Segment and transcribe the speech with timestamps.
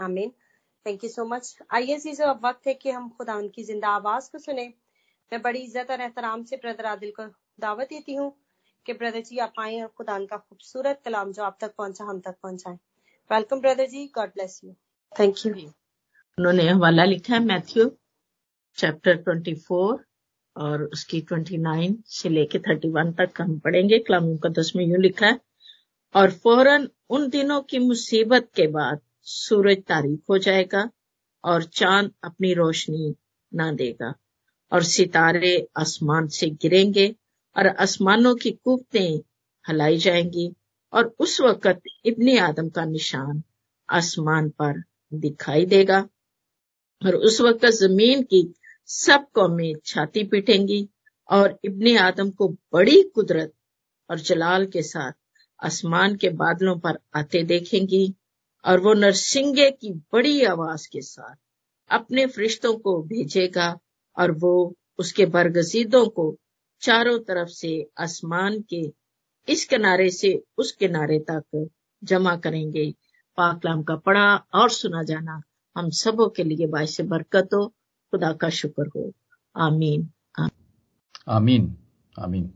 [0.00, 0.30] आमीन
[0.86, 4.30] thank you so much आइए चीज़ों अब वक्त है कि हम खुदा उनकी ज़िंदा आवाज़
[4.32, 4.66] को सुने।
[5.32, 7.26] मैं बड़ी इज़्ज़त और एहतराम से ब्रदर आदिल को
[7.60, 8.32] दावत देती हूँ
[8.86, 12.20] कि ब्रदर जी, आप आए और खुदा का खूबसूरत कलाम जो आप तक पहुँचा, हम
[12.20, 12.78] तक पहुँचाए।
[13.30, 14.06] Welcome brother ji.
[14.14, 14.72] God bless you
[15.12, 17.90] thank you उन्होंने हवाला लिखा है मैथ्यू
[18.78, 19.98] चैप्टर 24
[20.56, 25.38] और उसकी 29 से लेके 31 तक हम पढ़ेंगे। कलाम मुकदस में यूँ लिखा है,
[26.14, 30.88] और फ़ौरन उन दिनों की मुसीबत के बाद सूरज तारीख हो जाएगा
[31.44, 33.14] और चाँद अपनी रोशनी
[33.52, 34.14] ना देगा।
[34.72, 37.14] और सितारे आसमान से गिरेंगे
[37.56, 39.20] और आसमानों की कुफ्तें
[39.64, 40.52] हलाई जाएँगी
[40.92, 43.42] और उस वक्त इब्ने आदम का निशान
[43.88, 44.82] आसमान पर
[45.14, 45.98] दिखाई देगा।
[47.02, 48.54] और उस वक्त ज़मीन की
[48.86, 50.88] सब कौमें छाती पीटेंगी
[51.28, 53.52] और इब्ने आदम को बड़ी कुदरत
[54.10, 55.12] और जलाल के साथ
[55.64, 58.14] आसमान के बादलों पर आते देखेंगी।
[58.64, 61.36] और वो नरसिंगे की बड़ी आवाज़ के साथ
[61.90, 63.78] अपने फरिश्तों को भेजेगा
[64.18, 66.36] और वो उसके बरगजीदों को
[66.80, 68.92] चारों तरफ़ से आसमान के
[69.48, 71.68] इस किनारे से उस किनारे तक
[72.04, 72.94] जमा करेंगे।
[73.36, 75.42] पाकलाम का पढ़ा और सुना जाना
[75.76, 77.68] हम सबों के लिए बायस बरकत हो।
[78.10, 79.12] खुदा का शुक्र हो।
[79.56, 80.10] आमीन।
[81.28, 81.76] आमीन।
[82.18, 82.54] आमीन।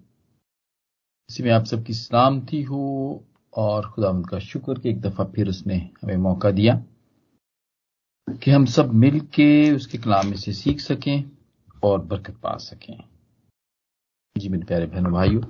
[1.30, 3.24] इसी में आप सबकी सलामती हो।
[3.56, 6.74] और खुदा का शुक्र कि एक दफ़ा फिर उसने हमें मौका दिया
[8.42, 11.30] कि हम सब मिल के उसके कलाम में से सीख सकें
[11.84, 13.04] और बरकत पा सकें।
[14.36, 15.42] जी मेरे प्यारे बहनों, भाइयों,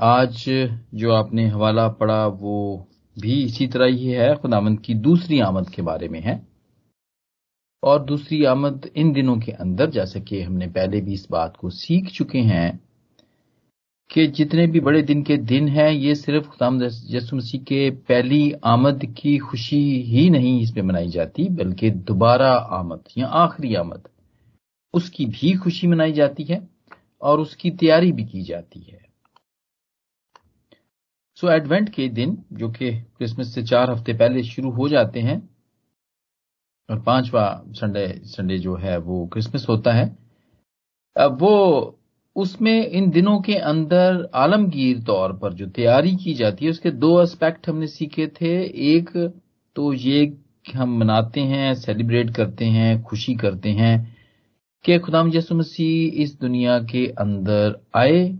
[0.00, 0.44] आज
[0.94, 2.86] जो आपने हवाला पढ़ा वो
[3.18, 6.48] भी इसी तरह ही है खुदामंद की दूसरी आमद के बारे में है।
[7.82, 11.70] और दूसरी आमद इन दिनों के अंदर, जैसे कि हमने पहले भी इस बात को
[11.70, 12.89] सीख चुके हैं
[14.10, 18.52] कि जितने भी बड़े दिन के दिन हैं ये सिर्फ़ खुदाम यसु मसीह के पहली
[18.64, 24.08] आमद की खुशी ही नहीं इसमें मनाई जाती बल्कि दोबारा आमद या आखिरी आमद।
[24.94, 26.68] उसकी भी खुशी मनाई जाती है
[27.20, 29.10] और उसकी तैयारी भी की जाती है।
[31.34, 35.20] सो so, एडवेंट के दिन जो कि क्रिसमस से चार हफ़्ते पहले शुरू हो जाते
[35.20, 35.50] हैं
[36.90, 40.18] और पांचवा संडे संडे जो है वो क्रिसमस होता है
[41.16, 41.99] अब वो
[42.40, 47.20] उसमें इन दिनों के अंदर आलमगीर तौर पर जो तैयारी की जाती है, उसके दो
[47.22, 48.52] एस्पेक्ट हमने सीखे थे।
[48.94, 49.10] एक
[49.76, 50.32] तो ये
[50.74, 54.16] हम मनाते हैं सेलिब्रेट करते हैं, खुशी करते हैं
[54.84, 58.38] कि खुदाम यसु मसीह इस दुनिया के अंदर आए,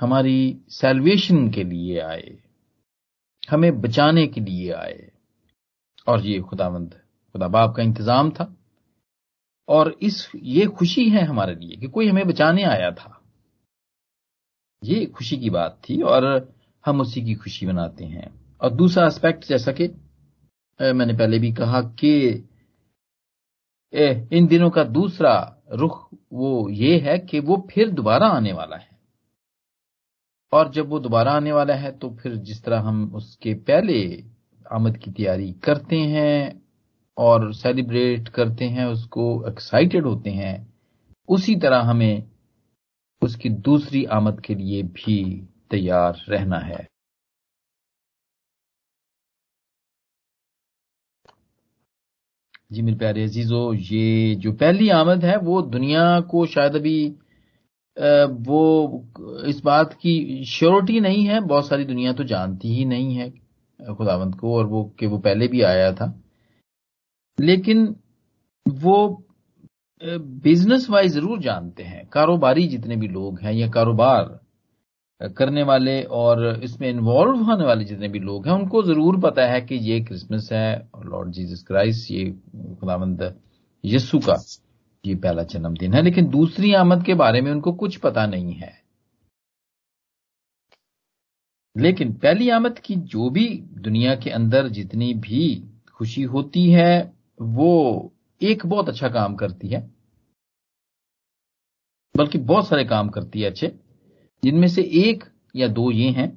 [0.00, 2.36] हमारी सेल्वेशन के लिए आए,
[3.50, 5.10] हमें बचाने के लिए आए।
[6.06, 6.94] और ये खुदावंद,
[7.34, 8.54] खुदा बाप का इंतज़ाम था।
[9.68, 13.17] और इस, ये खुशी है हमारे लिए कि कोई हमें बचाने आया था।
[14.82, 16.26] ये खुशी की बात थी और
[16.84, 18.30] हम उसी की खुशी मनाते हैं।
[18.60, 19.88] और दूसरा एस्पेक्ट जैसा कि
[20.80, 22.28] मैंने पहले भी कहा कि
[24.32, 25.34] इन दिनों का दूसरा
[25.72, 28.88] रुख वो ये है कि वो फिर दोबारा आने वाला है।
[30.52, 34.24] और जब वो दोबारा आने वाला है तो फिर जिस तरह हम उसके पहले
[34.72, 36.62] आमद की तैयारी करते हैं
[37.16, 40.74] और सेलिब्रेट करते हैं, उसको एक्साइटेड होते हैं,
[41.28, 42.22] उसी तरह हमें
[43.22, 45.18] उसकी दूसरी आमद के लिए भी
[45.70, 46.86] तैयार रहना है।
[52.72, 57.08] जी मेरे प्यारे अजीजो, ये जो पहली आमद है, वो दुनिया को शायद अभी
[58.46, 63.30] वो इस बात की श्योरिटी नहीं है, बहुत सारी दुनिया तो जानती ही नहीं है,
[63.96, 66.12] खुदावंत को, और वो कि वो पहले भी आया था।
[67.38, 67.86] लेकिन
[68.66, 69.24] वो
[70.02, 74.38] बिज़नेस वाइज ज़रूर जानते हैं। कारोबारी जितने भी लोग हैं या कारोबार
[75.36, 79.60] करने वाले और इसमें इन्वॉल्व होने वाले जितने भी लोग हैं, उनको ज़रूर पता है
[79.60, 82.24] कि ये क्रिसमस है लॉर्ड जीसस क्राइस्ट ये
[82.80, 83.22] खुदावंद
[83.84, 84.36] यस्सु का
[85.04, 88.72] ये पहला जन्मदिन है। लेकिन दूसरी आमद के बारे में उनको कुछ पता नहीं है।
[91.76, 93.46] लेकिन पहली आमद की जो भी
[93.78, 95.42] दुनिया के अंदर जितनी भी
[95.96, 99.80] खुशी होती है, वो एक बहुत अच्छा काम करती है,
[102.14, 103.72] बल्कि बहुत सारे काम करती है अच्छे,
[104.42, 105.24] जिनमें से एक
[105.54, 106.28] या दो ये हैं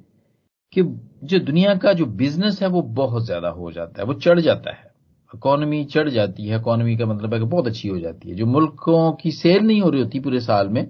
[0.72, 0.82] कि
[1.24, 4.72] जो दुनिया का जो बिज़नेस है वो बहुत ज़्यादा हो जाता है, वो चढ़ जाता
[4.72, 4.90] है।
[5.30, 8.46] इकोनॉमी चढ़ जाती है इकोनॉमी का मतलब है कि बहुत अच्छी हो जाती है। जो
[8.46, 10.86] मुल्कों की सेल नहीं हो रही होती पूरे साल में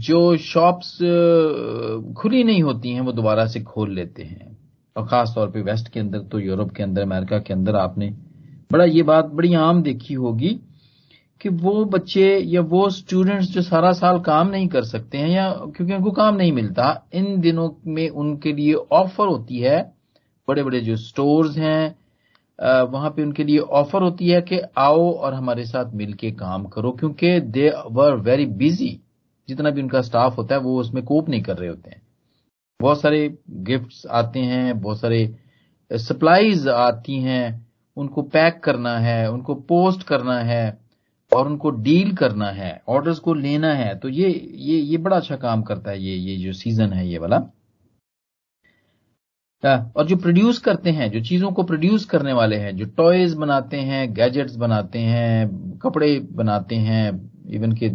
[0.00, 0.92] जो शॉप्स
[2.16, 4.56] खुली नहीं होती हैं, वो दोबारा से खोल लेते हैं।
[4.96, 8.08] और खास तौर पे वेस्ट के अंदर तो यूरोप के अंदर अमेरिका के अंदर आपने
[8.70, 10.58] बड़ा ये बात बड़ी आम देखी होगी
[11.40, 15.50] कि वो बच्चे या वो स्टूडेंट्स जो सारा साल काम नहीं कर सकते हैं या
[15.76, 19.80] क्योंकि उनको काम नहीं मिलता, इन दिनों में उनके लिए ऑफ़र होती है
[20.48, 21.94] बड़े बड़े जो स्टोर्स हैं
[22.90, 26.90] वहाँ पे उनके लिए ऑफ़र होती है कि आओ और हमारे साथ मिलके काम करो,
[26.90, 28.98] क्योंकि दे वर वेरी बिज़ी
[29.48, 32.00] जितना भी उनका स्टाफ होता है, वो उसमें कोप नहीं कर रहे होते हैं।
[32.80, 35.36] बहुत सारे गिफ्ट्स आते हैं, बहुत सारे
[35.90, 37.65] सप्लाईज आती हैं
[37.96, 40.78] उनको पैक करना है, उनको पोस्ट करना है
[41.32, 45.36] और उनको डील करना है, ऑर्डर्स को लेना है तो ये ये ये बड़ा अच्छा
[45.36, 47.36] काम करता है, ये ये जो सीज़न है, ये वाला।
[49.62, 53.76] और जो प्रोड्यूस करते हैं, जो चीज़ों को प्रोड्यूस करने वाले हैं, जो टॉयज बनाते
[53.78, 57.10] हैं गैजेट्स बनाते हैं, कपड़े बनाते हैं
[57.48, 57.88] इवन के,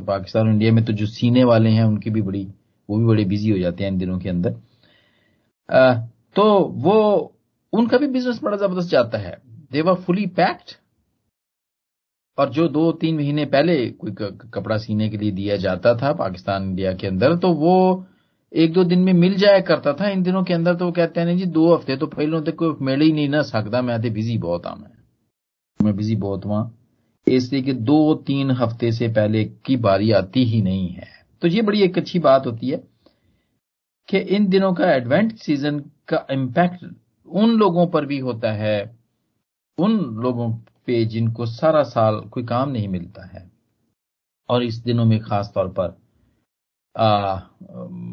[0.00, 2.46] पाकिस्तान और इंडिया में तो जो सीने वाले हैं, उनकी भी बड़ी,
[2.88, 4.50] वो भी बड़े बिज़ी हो जाते हैं इन दिनों के अंदर।
[6.36, 6.44] तो
[6.76, 7.34] वो
[7.72, 9.36] उनका भी बिज़नेस बड़ा ज़बरदस्त जाता है।
[9.72, 10.74] देवर फुली पैक्ड
[12.38, 14.12] और जो दो तीन महीने पहले कोई
[14.54, 18.06] कपड़ा सीने के लिए दिया जाता था पाकिस्तान, इंडिया के अंदर तो वो
[18.52, 21.20] एक दो दिन में मिल जाया करता था। इन दिनों के अंदर तो वो कहते
[21.20, 24.10] हैं जी, दो हफ़्ते तो पहलों तक कोई मिल ही नहीं ना सकता मैं तो
[24.10, 24.90] बिज़ी बहुत हाँ मैं।
[25.80, 26.70] मैं बिज़ी बहुत हुआ
[27.26, 31.08] इसलिए कि दो तीन हफ़्ते से पहले की बारी आती ही नहीं है।
[31.42, 32.76] तो ये बड़ी एक अच्छी बात होती है
[34.08, 35.78] कि इन दिनों का एडवेंट सीज़न
[36.08, 36.84] का इम्पैक्ट
[37.32, 38.98] उन लोगों पर भी होता है
[39.78, 40.50] उन लोगों
[40.86, 43.50] पे जिनको सारा साल कोई काम नहीं मिलता है।
[44.48, 45.96] और इस दिनों में खास तौर पर
[46.96, 47.40] आ,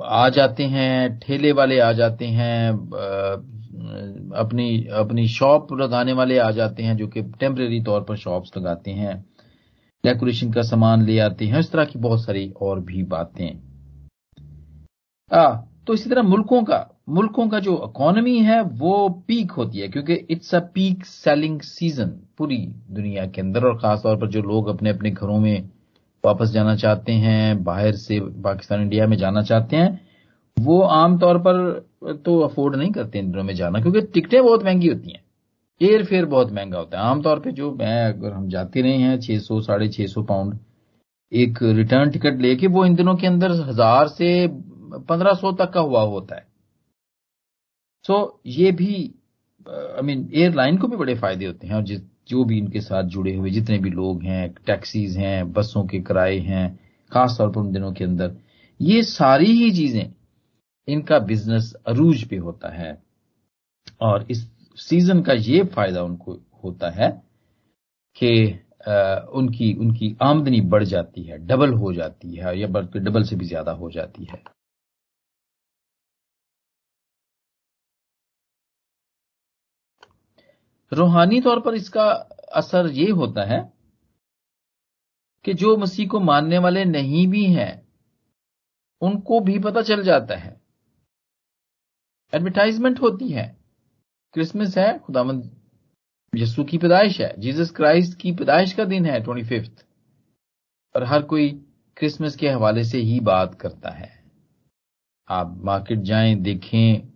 [0.03, 2.71] आ जाते हैं ठेले वाले आ जाते हैं
[4.35, 8.91] अपनी अपनी शॉप लगाने वाले आ जाते हैं जो कि टेम्परेरी तौर पर शॉप्स लगाते
[8.91, 9.15] हैं
[10.03, 13.49] डेकोरेशन का सामान ले आते हैं इस तरह की बहुत सारी और भी बातें।
[15.31, 19.87] आ, तो इसी तरह मुल्कों का मुल्कों का जो इकोनॉमी है, वो पीक होती है,
[19.87, 22.57] क्योंकि it's a peak selling season पूरी
[22.91, 25.69] दुनिया के अंदर और खासतौर पर जो लोग अपने अपने घरों में
[26.23, 29.99] वापस जाना चाहते हैं, बाहर से पाकिस्तान, इंडिया में जाना चाहते हैं,
[30.57, 34.87] वो आमतौर पर तो अफोर्ड नहीं करते इन दिनों में जाना, क्योंकि टिकटें बहुत महँगी
[34.87, 35.23] होती हैं।
[35.81, 39.19] एयर फेयर बहुत महँगा होता है। आमतौर पर जो मैं अगर हम जाते रहे हैं,
[39.19, 40.57] छह सौ, साढ़े छह सौ पाउंड
[41.31, 45.81] एक रिटर्न टिकट लेके, वो इन दिनों के अंदर हज़ार से पंद्रह सौ तक का
[45.81, 46.54] हुआ होता है।
[48.05, 48.95] सो ये भी
[49.65, 53.03] आई मीन एयरलाइन को भी बड़े फ़ायदे होते हैं और जिस जो भी इनके साथ
[53.05, 56.79] जुड़े हुए, जितने भी लोग हैं टैक्सीज हैं, बसों के किराए हैं
[57.11, 58.35] खास तौर पर उन दिनों के अंदर,
[58.79, 60.13] ये सारी ही चीज़ें
[60.87, 62.97] इनका बिज़नेस अरूज पे होता है।
[64.01, 64.47] और इस
[64.77, 67.09] सीज़न का ये फ़ायदा उनको होता है
[68.15, 68.31] कि
[69.33, 73.45] उनकी उनकी आमदनी बढ़ जाती है डबल हो जाती है, या बल्कि डबल से भी
[73.45, 74.41] ज़्यादा हो जाती है।
[80.91, 82.05] रूहानी तौर पर इसका
[82.53, 83.73] असर ये होता है
[85.45, 87.87] कि जो मसीह को मानने वाले नहीं भी हैं,
[89.01, 90.61] उनको भी पता चल जाता है।
[92.33, 93.45] एडवर्टाइजमेंट होती है।
[94.33, 95.51] क्रिसमस है खुदामंद
[96.33, 99.85] यस्सु की पैदाइश है जीसस क्राइस्ट की पैदाइश का दिन है ट्वेंटी फिफ्थ
[100.95, 101.49] और हर कोई
[101.97, 104.09] क्रिसमस के हवाले से ही बात करता है।
[105.29, 107.13] आप मार्केट जाएँ, देखें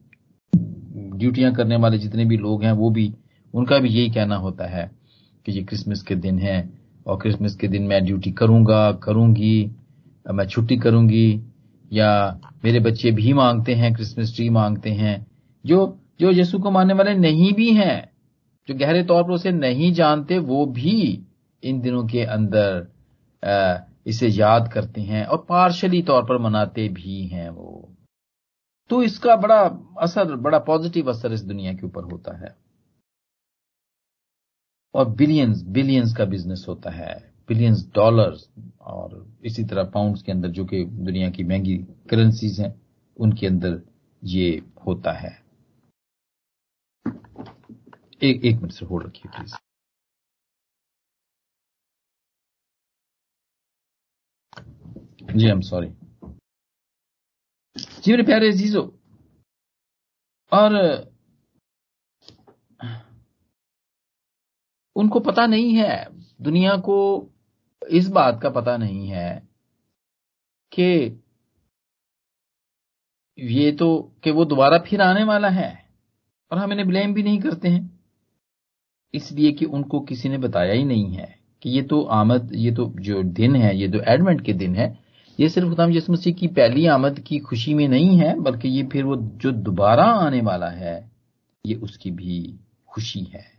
[1.17, 3.13] ड्यूटियाँ करने वाले जितने भी लोग हैं, वो भी
[3.53, 4.89] उनका भी यही कहना होता है
[5.45, 6.57] कि ये क्रिसमस के दिन है
[7.07, 9.71] और क्रिसमस के दिन मैं ड्यूटी करूँगा, करूँगी,
[10.25, 11.41] मैं छुट्टी करूँगी,
[11.91, 15.25] या मेरे बच्चे भी मांगते हैं क्रिसमस ट्री मांगते हैं,
[15.65, 18.09] जो जो यीशु को मानने वाले नहीं भी हैं,
[18.69, 21.23] जो गहरे तौर पर उसे नहीं जानते, वो भी
[21.63, 22.87] इन दिनों के अंदर
[24.07, 27.89] इसे याद करते हैं और पार्शली तौर पर मनाते भी हैं वो।
[28.89, 29.59] तो इसका बड़ा
[30.01, 32.55] असर, बड़ा पॉजिटिव असर इस दुनिया के ऊपर होता है।
[34.93, 37.15] और बिलियंस बिलियंस का बिज़नेस होता है।
[37.47, 38.47] बिलियंस डॉलर्स
[38.81, 41.77] और इसी तरह पाउंड्स के अंदर, जो कि दुनिया की महँगी
[42.09, 42.73] करेंसीज हैं,
[43.17, 43.81] उनके अंदर
[44.23, 44.49] ये
[44.87, 45.37] होता है।
[48.23, 49.55] एक एक मिनट से होल्ड रखिए please
[55.35, 55.87] ji I am sorry
[58.03, 58.81] ji मेरे प्यारे जीजो
[60.51, 60.73] और
[64.99, 66.07] उनको पता नहीं है।
[66.41, 67.29] दुनिया को
[67.81, 69.47] इस बात का पता नहीं है
[70.71, 71.21] कि
[73.37, 75.85] ये तो कि वो दोबारा फिर आने वाला है
[76.51, 77.99] और हम इन्हें ब्लेम भी नहीं करते हैं।
[79.13, 82.93] इसलिए कि उनको किसी ने बताया ही नहीं है कि ये तो आमद, ये तो
[82.99, 84.99] जो दिन है, ये जो एडवेंट के दिन है,
[85.39, 88.83] ये सिर्फ़ खुदाम यसु मसीह की पहली आमद की खुशी में नहीं है, बल्कि ये
[88.83, 91.11] फिर वो जो दोबारा आने वाला है,
[91.65, 93.58] ये उसकी भी खुशी है।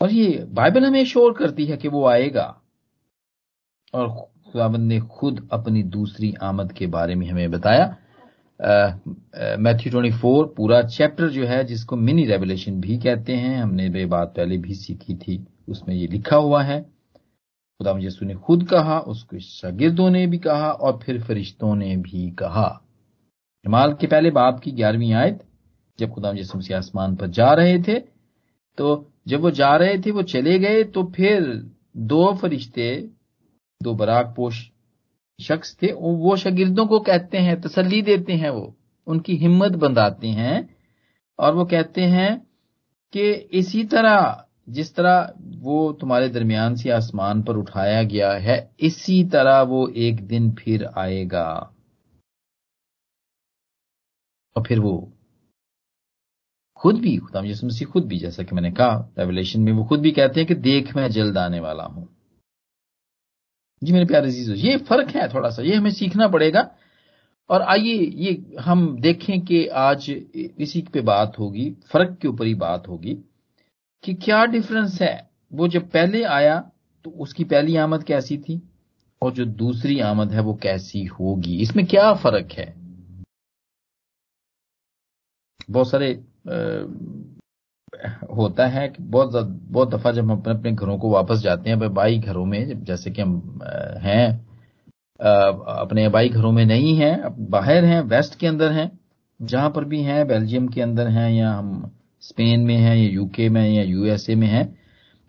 [0.00, 2.46] और ये बाइबल हमें शोर करती है कि वो आएगा।
[3.94, 7.84] और खुदाबंद ने खुद अपनी दूसरी आमद के बारे में हमें बताया।
[9.58, 14.06] मैथ्यू ट्वेंटी फोर पूरा चैप्टर जो है, जिसको मिनी रेवलेशन भी कहते हैं, हमने ये
[14.06, 18.98] बात पहले भी सीखी थी, उसमें ये लिखा हुआ है। खुदा यसु ने खुद कहा,
[18.98, 22.68] उसके शागिर्दों ने भी कहा, और फिर फरिश्तों ने भी कहा।
[23.64, 25.42] हिमाल के पहले बाप की ग्यारहवीं आयत,
[25.98, 27.98] जब खुदा यसु मसीह आसमान पर जा रहे थे
[28.78, 28.94] तो
[29.28, 33.10] जब वो जा रहे थे, वो चले गए तो फिर दो फरिश्ते,
[33.82, 34.70] दो बराक पोश
[35.40, 38.76] शख्स थे वो शागिर्दों को कहते हैं, तसल्ली देते हैं वो,
[39.06, 40.76] उनकी हिम्मत बंधाते हैं,
[41.38, 42.46] और वो कहते हैं
[43.12, 49.24] कि इसी तरह, जिस तरह वो तुम्हारे दरमियान से आसमान पर उठाया गया है, इसी
[49.24, 51.70] तरह वो एक दिन फिर आएगा।
[54.56, 55.13] और फिर वो
[56.76, 60.10] खुद भी खुदा मसीह खुद भी, जैसा कि मैंने कहा रेवलेशन में वो खुद भी
[60.12, 62.08] कहते हैं कि देख मैं जल्द आने वाला हूँ।
[63.82, 66.70] जी मेरे प्यारे जीजो, ये फ़र्क है थोड़ा सा ये हमें सीखना पड़ेगा।
[67.50, 72.54] और आइए, ये हम देखें कि आज इसी पे बात होगी, फ़र्क के ऊपर ही
[72.54, 73.14] बात होगी,
[74.04, 75.30] कि क्या डिफरेंस है?
[75.52, 76.58] वो जब पहले आया
[77.04, 78.60] तो उसकी पहली आमद कैसी थी?
[79.22, 81.60] और जो दूसरी आमद है, वो कैसी होगी?
[81.62, 82.72] इसमें क्या फ़र्क है?
[85.70, 86.12] बहुत सारे
[88.36, 91.94] होता है कि बहुत बहुत दफ़ा जब हम अपने अपने घरों को वापस जाते हैं
[91.94, 93.60] बाई घरों में जैसे कि हम
[94.02, 94.26] हैं
[95.20, 98.90] अपने बाई घरों में नहीं हैं बाहर हैं, वेस्ट के अंदर हैं,
[99.40, 101.90] जहाँ पर भी हैं, बेल्जियम के अंदर हैं, या हम
[102.22, 104.66] स्पेन में हैं, या यूके में, या यूएसए में हैं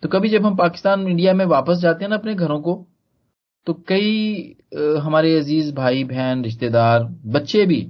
[0.02, 2.74] तो कभी जब हम पाकिस्तान, इंडिया में वापस जाते हैं ना अपने घरों को
[3.66, 4.56] तो कई
[5.02, 7.80] हमारे अज़ीज़ भाई बहन रिश्तेदार, बच्चे भी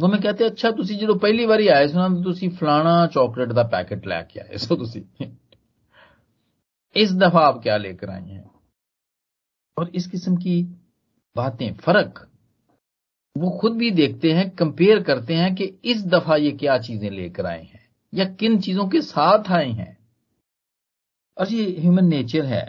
[0.00, 3.64] वो मैं कहते अच्छा ਤੁਸੀਂ ਜਦੋਂ ਪਹਿਲੀ ਵਾਰੀ ਆਏ ਸੋ ਨਾ ਤੁਸੀਂ ਫਲਾਣਾ ਚਾਕਲੇਟ ਦਾ
[3.72, 5.02] पैकेट लेके आए सो ਤੁਸੀਂ
[6.96, 8.42] इस दफा आप क्या लेकर आए हैं
[9.76, 10.56] और इस किस्म की
[11.36, 12.18] बातें फर्क
[13.36, 17.46] वो खुद भी देखते हैं कंपेयर करते हैं कि इस दफा ये क्या चीजें लेकर
[17.46, 17.80] आए हैं
[18.12, 19.90] या किन चीजों के साथ आए हैं
[21.36, 22.64] और ये ह्यूमन नेचर है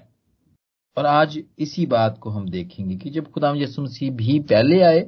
[0.98, 5.04] और आज इसी बात को हम देखेंगे कि जब खुदाम यसु मसीह भी पहले आए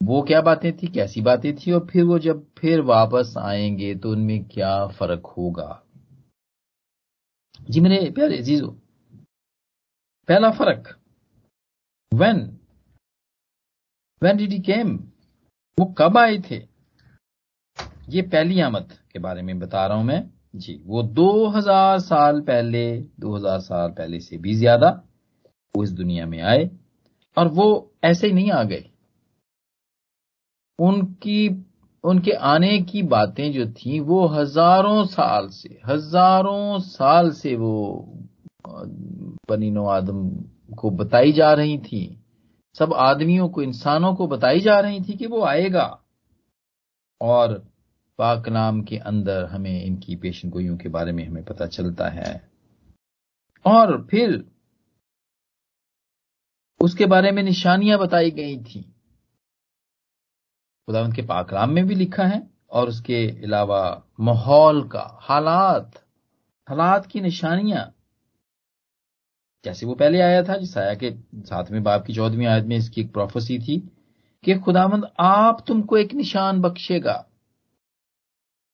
[0.00, 0.86] वो क्या बातें थी?
[0.86, 1.72] कैसी बातें थी?
[1.72, 5.82] और फिर वो जब फिर वापस आएँगे तो उनमें क्या फ़र्क होगा?
[7.70, 8.66] जी मेरे प्यारे जीजो
[10.28, 10.88] पहला फ़र्क
[12.12, 12.38] when
[14.22, 14.96] when did he came
[15.78, 16.56] वो कब आए थे?
[18.08, 20.22] ये पहली आमद के बारे में बता रहा हूँ मैं।
[20.56, 22.84] जी, वो 2000 साल पहले
[23.20, 24.88] 2000 साल पहले से भी ज़्यादा
[25.74, 26.68] वो इस दुनिया में आए
[27.36, 27.66] और वो
[28.04, 28.84] ऐसे ही नहीं आ गए।
[30.80, 31.64] उनकी,
[32.04, 38.08] उनके आने की बातें जो थी, वो हज़ारों साल से, हज़ारों साल से वो
[39.50, 40.30] बनीनो आदम
[40.74, 42.22] को बताई जा रही थी।
[42.74, 46.00] सब आदमियों को, इंसानों को बताई जा रही थी कि वो आएगा।
[47.20, 47.66] और
[48.18, 52.50] पाक नाम के अंदर हमें इनकी पेशन गोइयों के बारे में हमें पता चलता है।
[53.66, 54.44] और फिर
[56.80, 58.89] उसके बारे में निशानियाँ बताई गई थी।
[60.90, 63.80] खुदावंत के पाकलाम में भी लिखा है और उसके अलावा
[64.20, 65.98] माहौल का हालात
[66.68, 67.84] हालात की निशानियाँ।
[69.64, 73.00] जैसे वो पहले आया था जिस आया के सातवें बाप की चौदहवीं आयत में इसकी
[73.00, 73.78] एक प्रोफेसी थी
[74.44, 77.14] कि खुदावंद आप तुमको एक निशान बख्शेगा।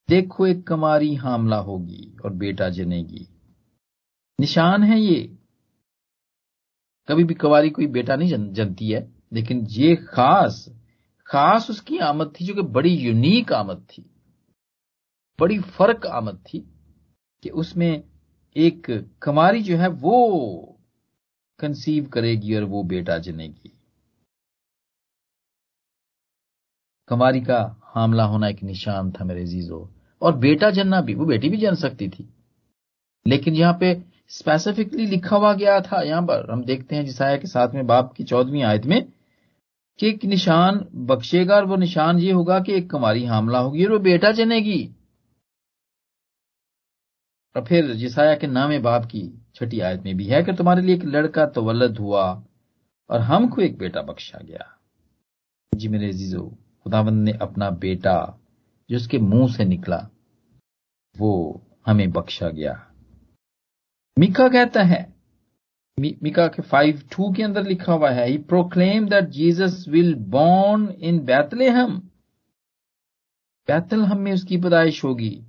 [0.08, 3.26] देखो एक कमारी हामला होगी और बेटा जनेगी।
[4.40, 5.20] निशान है ये।
[7.08, 10.68] कभी भी कवारी कोई बेटा नहीं जन, जनती है लेकिन ये खास
[11.26, 14.11] खास उसकी आमद थी, जो कि बड़ी यूनिक आमद थी।
[15.40, 16.59] बड़ी फ़र्क आमद थी
[17.42, 18.04] कि उसमें
[18.56, 18.87] एक
[19.23, 20.78] कमारी जो है, वो
[21.59, 23.73] कंसीव करेगी और वो बेटा जनेगी।
[27.09, 29.90] कमारी का हामला होना एक निशान था मेरे जीजो
[30.23, 32.28] और बेटा जनना भी, वो बेटी भी जन सकती थी।
[33.26, 37.47] लेकिन यहाँ पे स्पेसिफिकली लिखा हुआ गया था, यहाँ पर हम देखते हैं जिसाया के
[37.47, 39.12] साथ में बाप की चौदहवीं आयत में
[39.99, 43.93] कि एक निशान बख्शेगा और वो निशान ये होगा कि एक कुमारी हमला होगी और
[43.93, 44.95] वो बेटा जनेगी
[47.57, 50.95] और फिर जिसाया के नामे बाप की छठी आयत में भी है कि तुम्हारे लिए
[50.97, 52.43] एक लड़का तवल्लद हुआ
[53.11, 54.79] और हमको एक बेटा बख्शा गया।
[55.75, 58.38] जी मेरे जीजो खुदावंद ने अपना बेटा
[58.91, 60.09] जो उसके मुँह से निकला,
[61.17, 62.93] वो हमें बख्शा गया।
[64.19, 65.15] मिका कहता है
[66.00, 70.88] मिका के फाइव टू के अंदर लिखा हुआ है he proclaim that Jesus will born
[70.88, 72.11] in Bethlehem
[73.69, 75.45] Bethlehem में उसकी पैदाइश होगी।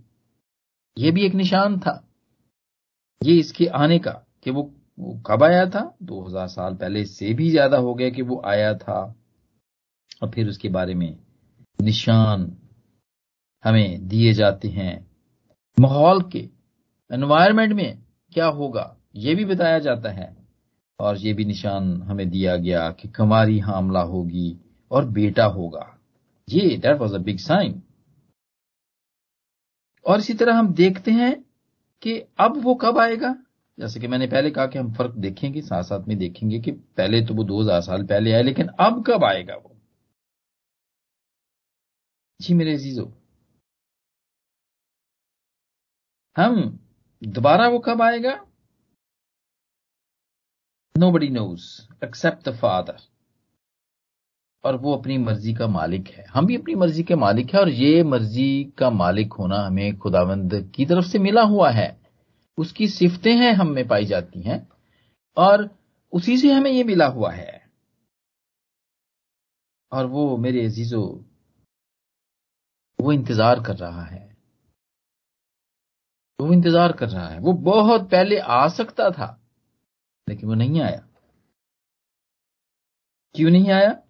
[0.97, 2.07] यह भी एक निशान था।
[3.23, 4.11] ये इसके आने का
[4.43, 5.97] कि वो, वो कब आया था?
[6.03, 9.15] 2000 साल पहले से भी ज़्यादा हो गया कि वो आया था।
[10.23, 11.19] और फिर उसके बारे में
[11.81, 12.57] निशान
[13.63, 15.11] हमें दिए जाते हैं।
[15.79, 16.49] माहौल के
[17.11, 20.36] एनवायरमेंट में क्या होगा ये भी बताया जाता है।
[20.99, 24.57] और ये भी निशान हमें दिया गया कि कमारी हामला होगी
[24.91, 25.93] और बेटा होगा।
[26.47, 27.81] ये that was a big sign
[30.05, 31.33] और इसी तरह हम देखते हैं
[32.03, 33.35] कि अब वो कब आएगा।
[33.77, 37.21] जैसे कि मैंने पहले कहा कि हम फ़र्क देखेंगे साथ साथ में देखेंगे कि पहले
[37.25, 39.75] तो वो दो हज़ार साल पहले आए, लेकिन अब कब आएगा वो?
[42.39, 43.11] जी मेरे अजीजो,
[46.35, 46.79] हम
[47.21, 48.39] दोबारा वो कब आएगा?
[51.11, 51.63] Nobody knows
[52.05, 52.97] except the father
[54.63, 57.69] और वो अपनी मर्ज़ी का मालिक है। हम भी अपनी मर्ज़ी के मालिक है और
[57.69, 61.87] ये मर्ज़ी का मालिक होना हमें खुदावंद की तरफ़ से मिला हुआ है।
[62.57, 64.67] उसकी सिफतें हैं हम में पाई जाती हैं
[65.37, 65.69] और
[66.13, 67.61] उसी से हमें ये मिला हुआ है।
[69.91, 71.01] और वो मेरे अजीजो,
[72.99, 74.37] वो इंतज़ार कर रहा है।
[76.39, 79.37] वो इंतज़ार कर रहा है। वो बहुत पहले आ सकता था।
[80.29, 81.07] लेकिन वो नहीं आया।
[83.35, 84.03] क्यों नहीं आया?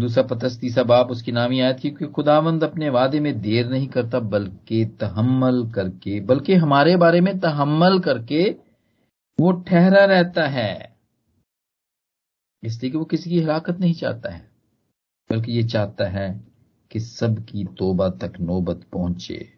[0.00, 4.20] दूसरा पतस तीसरा बाप, उसकी नामी आयत क्योंकि खुदावंद अपने वादे में देर नहीं करता,
[4.20, 8.50] बल्कि तहमल करके, बल्कि हमारे बारे में तहम्मल करके
[9.40, 10.96] वो ठहरा रहता है।
[12.64, 14.50] इसलिए कि वो किसी की हिलाकत नहीं चाहता है,
[15.30, 16.44] बल्कि ये चाहता है
[16.90, 19.52] कि सबकी तोबा तक नौबत पहुँचे।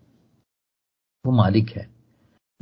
[1.26, 1.90] वो मालिक है।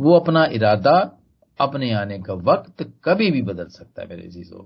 [0.01, 1.18] वो अपना इरादा
[1.59, 4.63] अपने आने का वक्त कभी भी बदल सकता है मेरे चीज़ों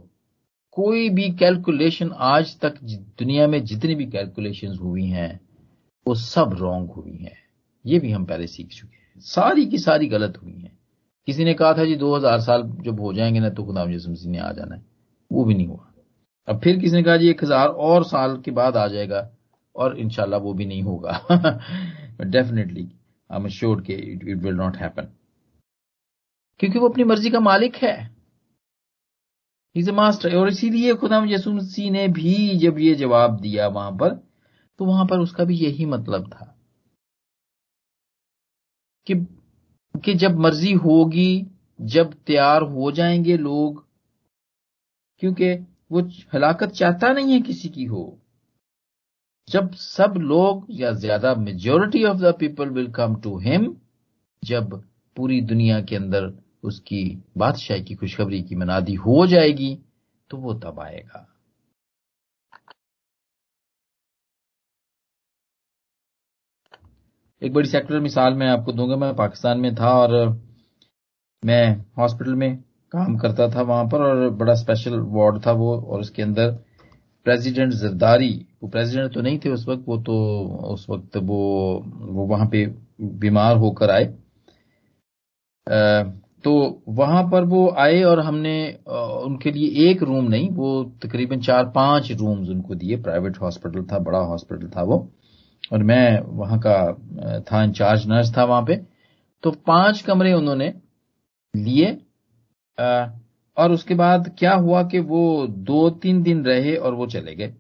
[0.77, 2.79] कोई भी कैलकुलेशन आज तक
[3.19, 5.41] दुनिया में जितनी भी कैलकुलेशंस हुई हैं,
[6.07, 7.37] वो सब रॉन्ग हुई हैं।
[7.85, 10.79] ये भी हम पहले सीख चुके हैं। सारी की सारी गलत हुई हैं।
[11.29, 14.39] किसी ने कहा था जी 2000 साल जब हो जाएँगे ना तो खुदा मसीह ने
[14.39, 14.83] आ जाना है।
[15.31, 15.93] वो भी नहीं हुआ।
[16.49, 19.31] अब फिर किसी ने कहा जी एक हज़ार और साल के बाद आ जाएगा,
[19.77, 21.21] और इनशाला वो भी नहीं होगा।
[22.23, 22.89] डेफिनेटली
[23.31, 25.09] आई एम श्योर के इट विल नॉट हैपन
[26.63, 27.95] क्योंकि वो अपनी मर्ज़ी का मालिक है।
[29.77, 33.93] इज़ ए मास्टर और इसीलिए खुदा यसु मसीह ने भी जब ये जवाब दिया वहाँ
[33.93, 34.15] पर
[34.79, 36.47] तो वहाँ पर उसका भी यही मतलब था
[39.07, 39.15] कि
[39.95, 41.47] कि जब मर्ज़ी होगी,
[41.81, 43.85] जब तैयार हो जाएँगे लोग,
[45.23, 45.53] क्योंकि
[45.93, 46.01] वो
[46.35, 48.05] हलाकत चाहता नहीं है किसी की हो।
[49.49, 53.75] जब सब लोग या ज़्यादा majority of the people will come to him
[54.43, 54.83] जब
[55.17, 57.05] पूरी दुनिया के अंदर उसकी
[57.39, 59.75] बादशाही की खुशखबरी की मनादी हो जाएगी
[60.31, 61.29] तो वो तब आएगा।
[67.43, 70.13] एक बड़ी सेक्युलर मिसाल मैं आपको दूँगा, मैं पाकिस्तान में था और
[71.43, 72.57] मैं हॉस्पिटल में
[72.93, 76.51] काम करता था वहाँ पर और बड़ा स्पेशल वार्ड था वो और उसके अंदर
[77.27, 78.31] प्रेसिडेंट जरदारी,
[78.63, 80.15] वो प्रेसिडेंट तो नहीं थे उस वक्त, वो तो
[80.73, 81.39] उस वक्त वो
[82.13, 82.67] वो वहाँ पे
[83.19, 84.05] बीमार होकर आए।
[86.45, 88.55] तो वहाँ पर वो आए और हमने
[89.25, 93.99] उनके लिए एक रूम नहीं, वो तकरीबन चार पाँच रूम्स उनको दिए। प्राइवेट हॉस्पिटल था,
[93.99, 95.09] बड़ा हॉस्पिटल था वो।
[95.73, 98.77] और मैं वहाँ का था इंचार्ज नर्स था वहाँ पे।
[99.45, 100.73] तो पाँच कमरे उन्होंने
[101.55, 101.93] लिए
[103.57, 107.53] और उसके बाद क्या हुआ कि वो दो तीन दिन रहे और वो चले गए।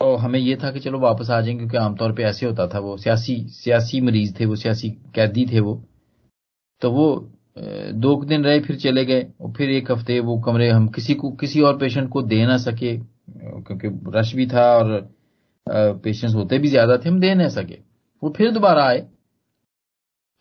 [0.00, 2.78] और हमें ये था कि चलो वापस आ जाएँगे क्योंकि आमतौर पे ऐसे होता था
[2.78, 5.82] वो, सियासी सियासी मरीज़ थे वो, सियासी कैदी थे वो।
[6.82, 7.06] तो वो
[7.56, 11.30] दो दिन रहे, फिर चले गए और फिर एक हफ़्ते वो कमरे हम किसी को,
[11.32, 15.00] किसी और पेशेंट को दे ना सके क्योंकि रश भी था और
[15.66, 17.78] पेशेंट्स होते भी ज़्यादा थे, हम दे ना सके।
[18.22, 19.06] वो फिर दोबारा आए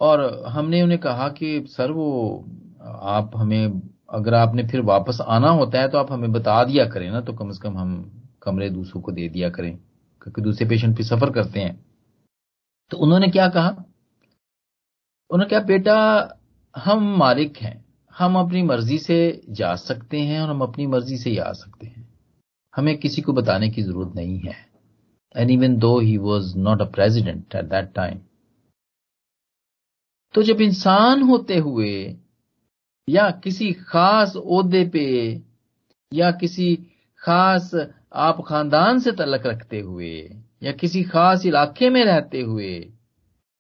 [0.02, 2.46] और हमने उन्हें कहा कि, सर, वो
[2.82, 7.10] आप हमें, अगर आपने फिर वापस आना होता है तो आप हमें बता दिया करें
[7.12, 7.94] ना तो कम से कम हम
[8.44, 9.76] कमरे दूसरों को दे दिया करें,
[10.22, 11.76] क्योंकि दूसरे पेशेंट भी सफ़र करते हैं।
[12.92, 13.70] तो उन्होंने क्या कहा?
[15.30, 16.40] उन्होंने कहा, बेटा
[16.76, 21.30] हम मालिक हैं। हम अपनी मर्ज़ी से जा सकते हैं और हम अपनी मर्ज़ी से
[21.30, 22.08] ही आ सकते हैं।
[22.76, 24.56] हमें किसी को बताने की ज़रूरत नहीं है।
[25.36, 28.20] And even though he was not a president at that time
[30.34, 32.16] तो जब इंसान होते हुए
[33.10, 35.06] या किसी खास ओहदे पे
[36.14, 36.76] या किसी
[37.20, 37.72] खास
[38.14, 42.94] आप खानदान से तलक रखते हुए या किसी खास इलाके में रहते हुए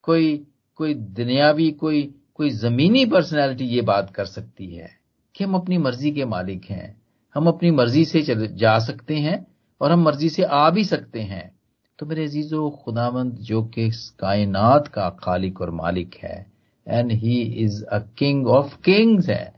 [0.03, 4.89] कोई कोई दुनियावी, कोई कोई जमीनी पर्सनैलिटी ये बात कर सकती है
[5.35, 7.01] कि हम अपनी मर्ज़ी के मालिक हैं,
[7.35, 8.21] हम अपनी मर्ज़ी से
[8.55, 9.45] जा सकते हैं
[9.81, 11.51] और हम मर्ज़ी से आ भी सकते हैं।
[11.99, 16.45] तो मेरे अजीजो, खुदावंद जो कि कायनात का खालिक और मालिक है
[16.87, 19.53] and he is a king of kings है,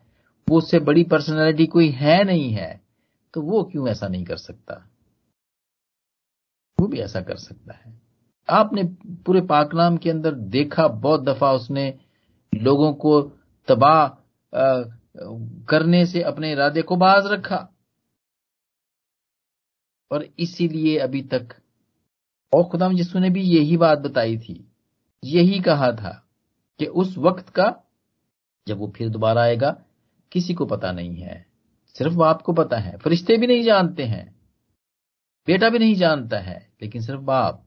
[0.48, 2.80] वो उससे बड़ी पर्सनैलिटी कोई है नहीं है
[3.34, 4.74] तो वो क्यों ऐसा नहीं कर सकता?
[6.78, 7.94] वो भी ऐसा कर सकता है।
[8.50, 8.84] आपने
[9.26, 11.94] पूरे पाकलाम के अंदर देखा, बहुत दफ़ा उसने
[12.60, 13.22] लोगों को
[13.68, 14.08] तबाह
[15.66, 17.70] करने से अपने इरादे को बाज रखा।
[20.12, 21.56] और इसीलिए अभी तक
[22.54, 24.72] और खुदाम यीशु ने भी यही बात बताई थी।
[25.24, 26.28] यही कहा था
[26.80, 27.84] कि उस वक्त का
[28.68, 29.84] जब वो फिर दोबारा आएगा,
[30.32, 31.46] किसी को पता नहीं है।
[31.88, 34.36] सिर्फ़ बाप को पता है। फरिश्ते भी नहीं जानते हैं।
[35.48, 37.66] बेटा भी नहीं जानता है, लेकिन सिर्फ़ बाप।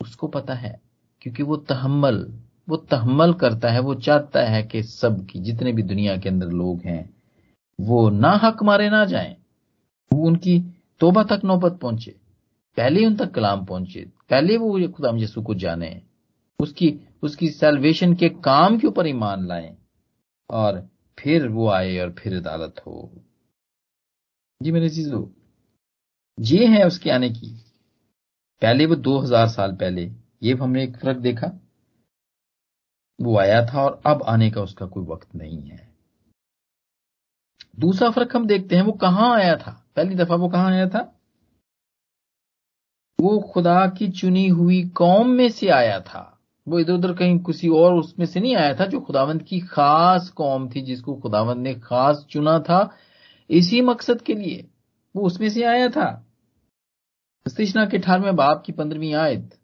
[0.00, 0.80] उसको पता है,
[1.20, 5.82] क्योंकि वो तहमल वो तहमल करता है, वो चाहता है कि सब की, जितने भी
[5.82, 7.14] दुनिया के अंदर लोग हैं,
[7.80, 9.36] वो ना हक मारे ना जाएँ।
[10.12, 10.60] वो उनकी
[11.00, 12.10] तोबा तक नौबत पहुँचे।
[12.76, 16.02] पहले उन तक कलाम पहुँचे। पहले वो खुदाम यसु को जाने।
[16.60, 19.76] उसकी उसकी सेल्वेशन के काम के ऊपर ईमान लाए।
[20.50, 23.10] और फिर वो आए और फिर अदालत हो।
[24.62, 25.26] जी मेरे चीज़ों,
[26.40, 27.48] ये है उसके आने की।
[28.62, 30.10] पहले वो 2000 साल पहले,
[30.42, 31.61] ये हमने एक फ़र्क देखा।
[33.20, 35.92] वो आया था और अब आने का उसका कोई वक्त नहीं है।
[37.78, 39.86] दूसरा फ़र्क हम देखते हैं, वो कहाँ आया था?
[39.96, 41.20] पहली दफ़ा वो कहाँ आया था?
[43.20, 47.68] वो खुदा की चुनी हुई कौम में से आया था। वो इधर उधर कहीं किसी
[47.68, 51.74] और उसमें से नहीं आया था जो खुदावंत की खास कौम थी, जिसको खुदावंत ने
[51.74, 52.96] खास चुना था
[53.50, 54.70] इसी मकसद के लिए।
[55.16, 56.26] वो उसमें से आया था।
[57.48, 59.61] के अठारहवें बाप की पंद्रहवीं आयत।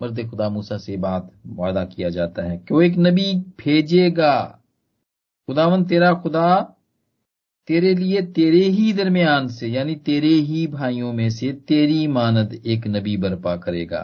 [0.00, 4.36] मर्द खुदा मूसा से बात वादा किया जाता है कि वो एक नबी भेजेगा।
[5.48, 6.76] खुदावन तेरा खुदा
[7.68, 12.86] तेरे लिए तेरे ही दरमियान से, यानी तेरे ही भाइयों में से तेरी मानद एक
[12.86, 14.02] नबी बर्पा करेगा।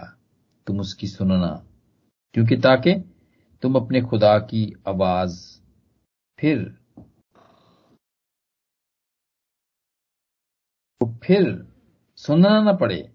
[0.67, 1.53] तुम उसकी सुनना
[2.35, 2.95] क्योंकि ताकि
[3.63, 5.39] तुम अपने खुदा की आवाज़
[6.39, 6.75] फिर
[11.23, 11.47] फिर
[12.19, 13.09] सुनना ना पड़े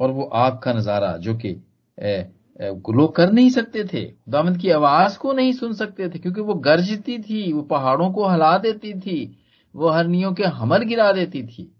[0.00, 1.52] और वो आग का नज़ारा जो कि
[1.98, 6.54] लोग कर नहीं सकते थे। खुदामंद की आवाज़ को नहीं सुन सकते थे, क्योंकि वो
[6.54, 9.36] गरजती थी, वो पहाड़ों को हिला देती थी,
[9.74, 11.70] वो हरनियों के हमल गिरा देती थी।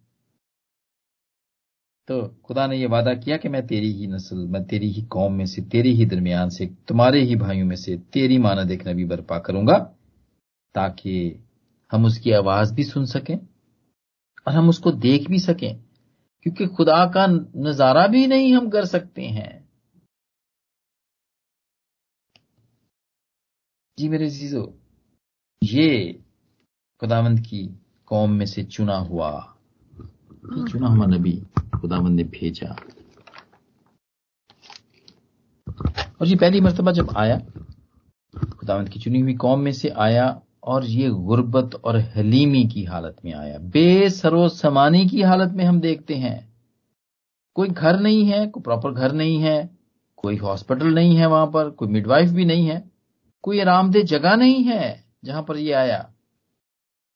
[2.09, 5.35] तो खुदा ने यह वादा किया कि मैं तेरी ही नस्ल, मैं तेरी ही कौम
[5.35, 9.05] में से, तेरे ही दरमियान से, तुम्हारे ही भाइयों में से तेरी मानद एक नबी
[9.05, 9.79] बर्पा करूँगा,
[10.74, 11.44] ताकि
[11.92, 13.37] हम उसकी आवाज़ भी सुन सकें
[14.46, 15.74] और हम उसको देख भी सकें,
[16.42, 19.63] क्योंकि खुदा का नज़ारा भी नहीं हम कर सकते हैं।
[23.99, 24.63] जी मेरे जीजो,
[25.63, 26.21] ये
[27.01, 27.59] खुदावंद की
[28.07, 29.31] कौम में से चुना हुआ
[30.71, 31.33] चुना हुआ नबी
[31.81, 32.77] खुदावंद ने भेजा।
[36.21, 37.39] और ये पहली मरतबा जब आया,
[38.35, 40.27] खुदावंद की चुनी हुई कौम में से आया
[40.63, 45.81] और ये गुर्बत और हलीमी की हालत में आया। बेसरो समानी की हालत में हम
[45.81, 46.55] देखते हैं।
[47.55, 49.71] कोई घर नहीं है, कोई प्रॉपर घर नहीं है,
[50.17, 52.94] कोई हॉस्पिटल नहीं है वहाँ पर, कोई मिडवाइफ भी नहीं है।
[53.45, 55.99] कोई आरामदेह जगह नहीं है जहाँ पर ये आया।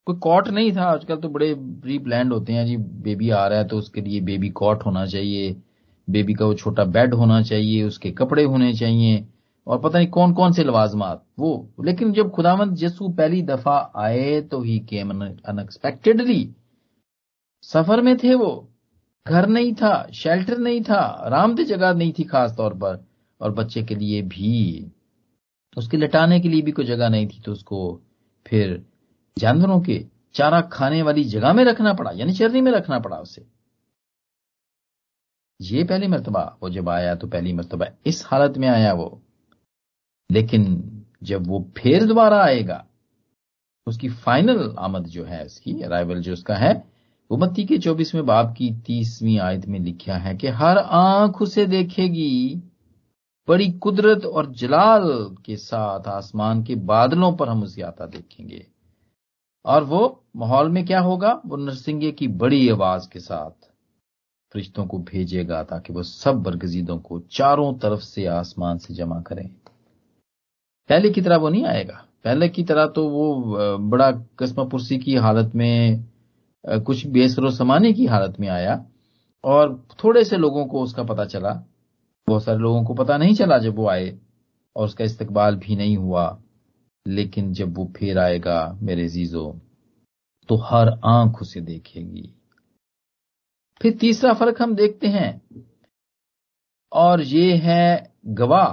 [0.05, 3.59] कोई कॉट नहीं था। आजकल तो बड़े प्री प्लान होते हैं जी। बेबी आ रहा
[3.59, 5.55] है तो उसके लिए बेबी कॉट होना चाहिए।
[6.07, 9.27] बेबी का वो छोटा बेड होना चाहिए। उसके कपड़े होने चाहिए।
[9.67, 14.41] और पता नहीं कौन कौन से लवाजमात। वो। लेकिन जब खुदावंत यसु पहली दफ़ा आए
[14.41, 16.49] तो ही केम अनएक्सपेक्टेडली
[17.63, 18.69] सफ़र में थे वो।
[19.27, 23.05] घर नहीं था शेल्टर नहीं था, आरामदेह जगह नहीं थी खास तौर पर।
[23.41, 24.91] और बच्चे के लिए भी
[25.77, 28.01] उसके लटाने के लिए भी कोई जगह नहीं थी तो उसको
[28.47, 28.85] फिर
[29.37, 33.45] जानवरों के चारा खाने वाली जगह में रखना पड़ा, यानी चरनी में रखना पड़ा उसे।
[35.61, 39.21] ये पहली मरतबा वो जब आया तो पहली मरतबा इस हालत में आया वो।
[40.31, 42.85] लेकिन जब वो फिर दोबारा आएगा,
[43.87, 46.73] उसकी फाइनल आमद जो है, उसकी अराइवल जो उसका है,
[47.31, 51.65] वो मत्ती के चौबीसवें बाप की तीसवीं आयत में लिखा है कि हर आँख उसे
[51.65, 52.63] देखेगी।
[53.49, 58.65] बड़ी कुदरत और जलाल के साथ आसमान के बादलों पर हम उसे आता देखेंगे।
[59.65, 61.41] और वो माहौल में क्या होगा?
[61.45, 63.67] वो नरसिंगे की बड़ी आवाज़ के साथ
[64.53, 69.47] फरिश्तों को भेजेगा ताकि वो सब बरगजीदों को चारों तरफ़ से आसमान से जमा करें।
[70.89, 75.15] पहले की तरह वो नहीं आएगा। पहले की तरह तो वो बड़ा कस्मा पुरसी की
[75.15, 76.05] हालत में
[76.67, 78.85] कुछ बेसरो समाने की हालत में आया
[79.43, 81.63] और थोड़े से लोगों को उसका पता चला
[82.29, 84.19] बहुत सारे लोगों को पता नहीं चला जब वो आए
[84.75, 86.41] और उसका इस्तकबाल भी नहीं हुआ।
[87.05, 89.59] लेकिन जब वो फिर आएगा मेरे जीजो
[90.49, 92.33] तो हर आँख उसे देखेगी।
[93.81, 95.41] फिर तीसरा फ़र्क हम देखते हैं,
[96.91, 98.71] और ये है गवाह।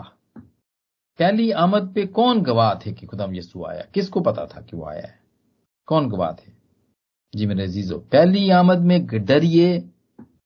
[1.19, 3.83] पहली आमद पे कौन गवाह थे कि खुदाम यसु आया?
[3.95, 5.19] किसको पता था कि वो आया है?
[5.87, 6.53] कौन गवाह थे?
[7.35, 9.79] जी मेरे जीजो पहली आमद में डरिए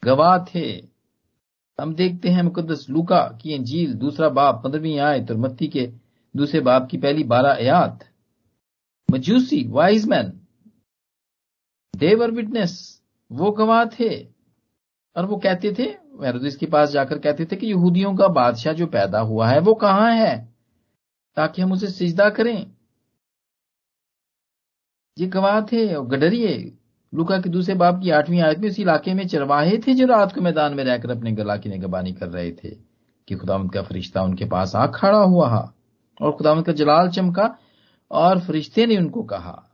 [0.05, 0.90] गवाह थे।
[1.81, 5.93] हम देखते हैं मुकदस लूका की अंजील दूसरा बाप पंद्रहवीं आयत और मत्ती के
[6.37, 8.09] दूसरे बाप की पहली बारह आयात।
[9.11, 10.41] मजूसी wise man
[11.97, 14.25] they were witness वो गवाह थे
[15.17, 15.83] और वो कहते थे
[16.25, 19.75] हेरोदिस के पास जाकर कहते थे कि यहूदियों का बादशाह जो पैदा हुआ है, वो
[19.75, 20.55] कहाँ है?
[21.37, 22.73] ताकि हम उसे सिजदा करें।
[25.19, 26.79] ये गवाह थे और गडरिए
[27.15, 30.35] लुका के दूसरे बाप की आठवीं आयत में उस इलाके में चरवाहे थे जो रात
[30.35, 32.71] को मैदान में रहकर अपने गला की निगबानी कर रहे थे
[33.29, 35.75] कि खुदामद का फरिश्ता उनके पास आ खड़ा हुआ
[36.23, 37.59] और खुदामद का जलाल चमका
[38.11, 39.67] और फरिश्ते ने उनको कहा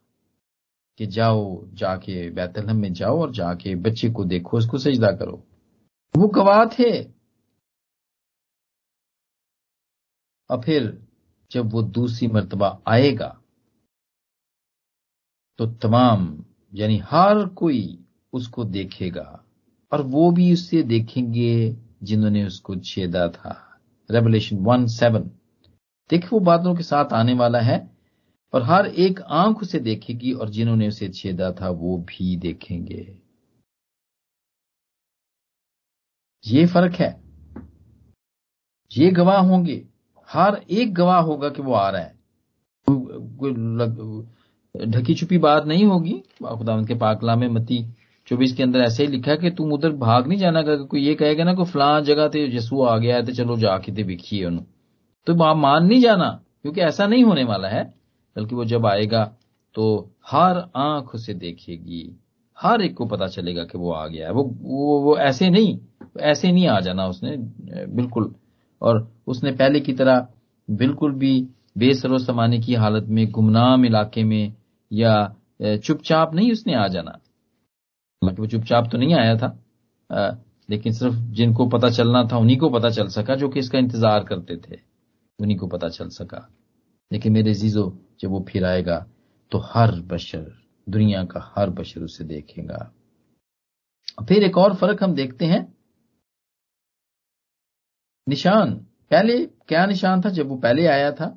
[0.98, 5.42] कि जाओ, जाके बैतलहम में जाओ और जाके बच्चे को देखो, उसको सजदा करो।
[6.16, 7.02] वो गवाह थे।
[10.50, 11.06] और फिर
[11.50, 13.40] जब वो दूसरी मरतबा आएगा
[15.58, 19.44] तो तमाम यानी हर कोई उसको देखेगा
[19.92, 25.30] और वो भी उससे देखेंगे जिन्होंने उसको छेदा था। रेवलेशन वन सेवन
[26.10, 27.96] देखिए वो बादलों के साथ आने वाला है
[28.52, 33.18] और हर एक आँख उसे देखेगी और जिन्होंने उसे छेदा था, वो भी देखेंगे।
[36.46, 37.22] ये फ़र्क है।
[38.96, 39.88] ये गवाह होंगे।
[40.28, 42.18] हर एक गवाह होगा कि वो आ रहा है।
[44.84, 46.12] ढकी छुपी बात नहीं होगी।
[46.44, 47.84] खुदा के पाकला में मती
[48.26, 51.44] चौबीस के अंदर ऐसे ही लिखा कि तुम उधर भाग नहीं जाना कोई ये कहेगा
[51.44, 54.66] ना कोई फलां जगह थे यसू आ गया है तो चलो जाके ते विखिए उन्होंने
[55.26, 56.28] तो आप मान नहीं जाना
[56.62, 57.84] क्योंकि ऐसा नहीं होने वाला है
[58.36, 59.24] बल्कि वो जब आएगा
[59.74, 62.16] तो हर आँख उसे देखेगी।
[62.58, 65.78] हर एक को पता चलेगा कि वो आ गया है। वो वो, वो ऐसे नहीं
[66.20, 67.36] ऐसे नहीं आ जाना उसने
[67.86, 68.34] बिल्कुल।
[68.82, 70.26] और उसने पहले की तरह
[70.68, 74.52] बिल्कुल भी बेसरो समाने की हालत में गुमनाम इलाके में
[74.90, 75.14] या
[75.60, 79.48] चुपचाप नहीं उसने आ जाना। हालाँकि वो चुपचाप तो नहीं आया था।
[80.68, 84.24] लेकिन सिर्फ़ जिनको पता चलना था, उन्हीं को पता चल सका, जो कि इसका इंतज़ार
[84.24, 84.80] करते थे।
[85.38, 86.48] उन्हीं को पता चल सका।
[87.10, 88.98] लेकिन मेरे जीजो जब वो फिर आएगा
[89.52, 90.52] तो हर बशर,
[90.86, 92.92] दुनिया का हर बशर उसे देखेगा।
[94.28, 95.62] फिर एक और फ़र्क हम देखते हैं।
[98.26, 98.74] निशान।
[99.10, 101.36] पहले क्या निशान था जब वो पहले आया था?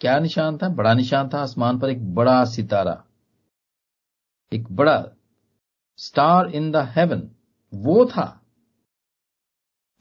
[0.00, 0.68] क्या निशान था?
[0.68, 3.04] बड़ा निशान था, आसमान पर एक बड़ा सितारा।
[4.52, 5.08] एक बड़ा
[5.96, 7.30] स्टार इन द हेवन।
[7.74, 8.40] वो था।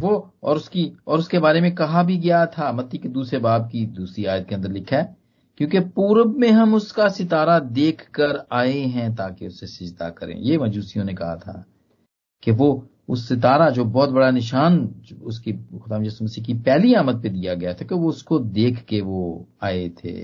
[0.02, 3.70] वो और उसकी, और उसके बारे में कहा भी गया था। मत्ती के दूसरे बाब
[3.70, 5.18] की दूसरी आयत के अंदर लिखा है,
[5.58, 10.58] क्योंकि पूर्व में हम उसका सितारा देख कर आए हैं ताकि उसे सिजदा करें। ये
[10.58, 11.66] मजूसियों ने कहा था
[12.44, 14.78] कि वो उस सितारा जो बहुत बड़ा निशान
[15.24, 19.02] उसकी, खुदाम मसीह की पहली आमद पे दिया गया था कि वो उसको देख के
[19.02, 20.24] वो आए थे।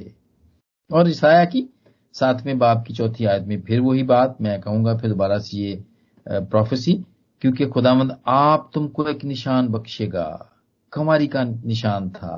[0.90, 1.68] और ईसाया की
[2.16, 5.84] सातवें बाप की चौथी आयत में फिर वही बात मैं कहूँगा, फिर दोबारा से ये
[6.26, 6.94] प्रोफेसी
[7.42, 10.50] क्योंकि खुदामंद, आप तुमको एक निशान बख्शेगा।
[10.94, 12.36] कमारी का निशान था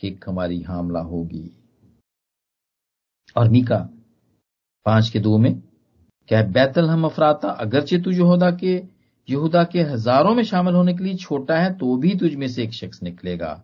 [0.00, 1.50] कि कमारी हामला होगी।
[3.36, 3.76] और मीका
[4.86, 5.52] पाँच के दो में
[6.28, 8.78] क्या बैतल हम अफराता, अगरचे तू यहूदा के
[9.30, 12.62] यहूदा के हज़ारों में शामिल होने के लिए छोटा है तो भी तुझ में से
[12.64, 13.62] एक शख्स निकलेगा।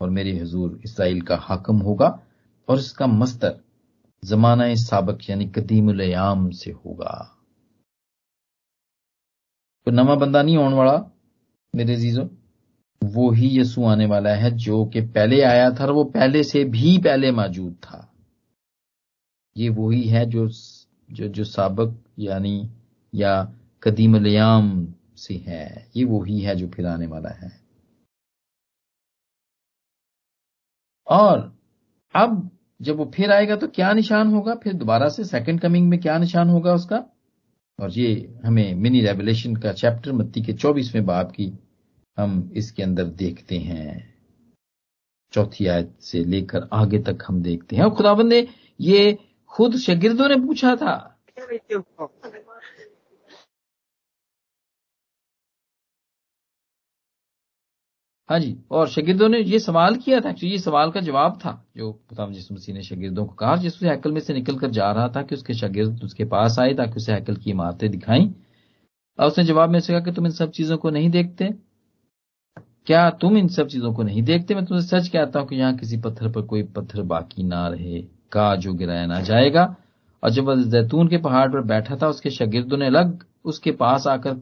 [0.00, 2.08] और मेरे हजूर, इसराइल का हाकम होगा
[2.68, 3.60] और इसका मस्तर
[4.22, 7.30] जमाना सबक, यानी कदीम से होगा।
[9.86, 11.10] तो नमा बंदा नहीं होने वाला,
[11.74, 12.28] मेरे जीजो
[13.02, 16.64] वो ही यसु आने वाला है, जो कि पहले आया था और वो पहले से
[16.66, 18.08] भी पहले मौजूद था।
[19.56, 20.48] ये वही है जो
[21.10, 22.70] जो जो सबक, यानी,
[23.14, 24.16] या कदीम
[25.26, 27.50] से है, ये वही है जो फिर आने वाला है।
[31.06, 31.38] और
[32.14, 32.50] अब
[32.82, 34.54] जब वो फिर आएगा तो क्या निशान होगा?
[34.54, 36.96] फिर दोबारा से सेकंड कमिंग में क्या निशान होगा उसका?
[37.78, 41.52] और ये हमें मिनी रेवलेशन का चैप्टर मत्ती के चौबीसवें बाप की।
[42.18, 44.14] हम इसके अंदर देखते हैं।
[45.32, 48.46] चौथी आयत से लेकर आगे तक हम देखते हैं। और खुदाबंद ने
[48.80, 50.94] ये खुद शगिर्दों ने पूछा था।
[58.28, 61.50] हाँ जी, और शगिर्दों ने ये सवाल किया था एक्चुअली ये सवाल का जवाब था,
[61.76, 64.90] जो खुदाम जिसम मसीह ने शगिर्दों को कहा जिस हैकल में से निकल कर जा
[64.92, 68.30] रहा था कि उसके शगिर्द उसके पास आए ताकि उसे हैकल की इमारतें दिखाई।
[69.18, 71.48] और उसने जवाब में से कहा कि तुम इन सब चीज़ों को नहीं देखते।
[72.86, 74.54] क्या तुम इन सब चीज़ों को नहीं देखते?
[74.54, 78.00] मैं तुमसे सच कहता हूँ कि यहाँ किसी पत्थर पर कोई पत्थर बाकी ना रहे
[78.32, 79.74] का जो गिराया ना जाएगा।
[80.22, 84.34] और जब जैतून के पहाड़ पर बैठा था, उसके शगिर्दों ने अलग उसके पास आकर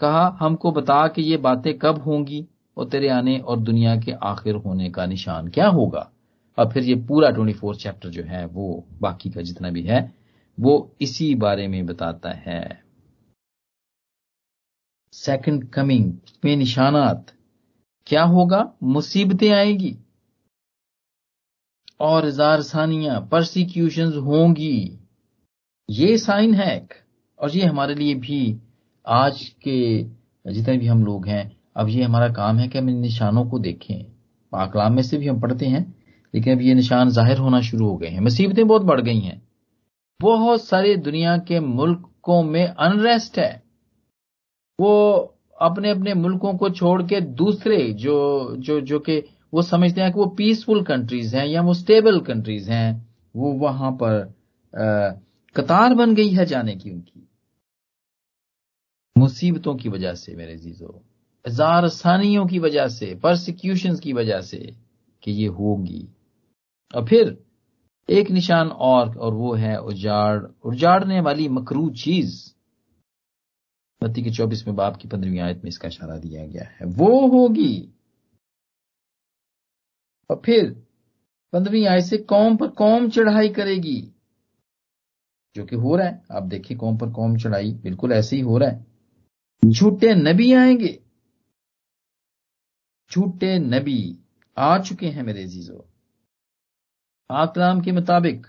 [0.00, 2.46] कहा, हमको बता कि ये बातें कब होंगी?
[2.76, 6.10] और तेरे आने और दुनिया के आखिर होने का निशान क्या होगा?
[6.58, 10.14] और फिर ये पूरा ट्वेंटी फोर चैप्टर जो है, वो बाकी का जितना भी है,
[10.60, 12.84] वो इसी बारे में बताता है।
[15.12, 17.32] सेकंड कमिंग में निशानात।
[18.06, 18.72] क्या होगा?
[18.82, 19.98] मुसीबतें आएगी।
[22.00, 24.98] और जारसानियाँ परसिक्यूशन होंगी।
[25.90, 26.88] ये साइन है
[27.38, 28.58] और ये हमारे लिए भी
[29.06, 30.04] आज के
[30.52, 33.58] जितने भी हम लोग हैं अब ये हमारा काम है कि हम इन निशानों को
[33.58, 34.04] देखें।
[34.52, 35.82] पाकलाम में से भी हम पढ़ते हैं
[36.34, 39.40] लेकिन अब ये निशान ज़ाहिर होना शुरू हो गए हैं। मुसीबतें बहुत बढ़ गई हैं।
[40.20, 43.62] बहुत सारे दुनिया के मुल्कों में अनरेस्ट है।
[44.78, 45.14] वो
[45.58, 48.16] अपने अपने मुल्कों को छोड़ के दूसरे जो
[48.58, 52.70] जो जो कि वो समझते हैं कि वो पीसफुल कंट्रीज़ हैं या वो स्टेबल कंट्रीज़
[52.70, 54.20] हैं वो वहाँ पर
[54.74, 55.10] आ,
[55.56, 57.28] कतार बन गई है जाने की उनकी।
[59.16, 61.02] मुसीबतों की वजह से मेरे जीजो
[61.46, 64.74] हज़ार आसानियों की वजह से परसिक्यूशन की वजह से
[65.22, 66.08] कि ये होगी।
[66.94, 67.44] और फिर
[68.10, 72.54] एक निशान और और वो है उजाड़। उजाड़ने वाली मकरू चीज़।
[74.04, 77.28] मत्ती के चौबीस में बाप की पंद्रहवीं आयत में इसका इशारा दिया गया है। वो
[77.28, 77.92] होगी।
[80.30, 80.70] और फिर
[81.52, 84.12] पंद्रहवीं आयत से कौम पर कौम चढ़ाई करेगी।
[85.56, 88.58] जो कि हो रहा है। आप देखिए कौम पर कौम चढ़ाई। बिल्कुल ऐसे ही हो
[88.58, 88.86] रहा है।
[89.70, 91.03] झूठे नबी आएँगे।
[93.12, 94.18] झूठे नबी
[94.58, 95.84] आ चुके हैं मेरे जीजो
[97.30, 98.46] आकलाम के मुताबिक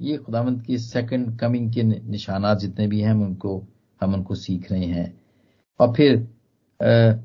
[0.00, 3.66] ये खुदावंत की सेकंड कमिंग के निशानात जितने भी हैं उनको,
[4.00, 5.20] हम उनको सीख रहे हैं।
[5.80, 6.28] और फिर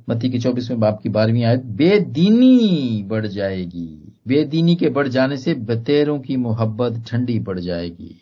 [0.09, 5.53] मती के चौबीसवें बाप की बारहवीं आयत, बेदीनी बढ़ जाएगी। बेदीनी के बढ़ जाने से
[5.53, 8.15] बतेरों की मोहब्बत ठंडी पड़ जाएगी।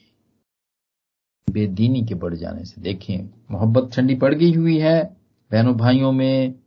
[1.52, 5.04] बेदीनी के बढ़ जाने से, देखें, मोहब्बत ठंडी पड़ गई हुई है,
[5.52, 6.61] बहनों भाइयों में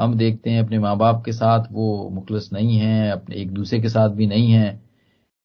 [0.00, 3.80] हम देखते हैं अपने माँ बाप के साथ वो मुखलस नहीं है अपने एक दूसरे
[3.80, 4.80] के साथ भी नहीं है।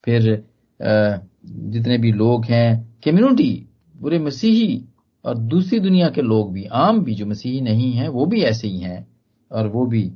[0.06, 0.46] फिर
[0.80, 3.68] जितने भी लोग हैं कम्युनिटी
[4.02, 4.86] पूरे मसीही
[5.26, 8.68] और दूसरी दुनिया के लोग भी आम भी जो मसीही नहीं हैं वो भी ऐसे
[8.68, 9.08] ही हैं
[9.52, 10.12] और वो भी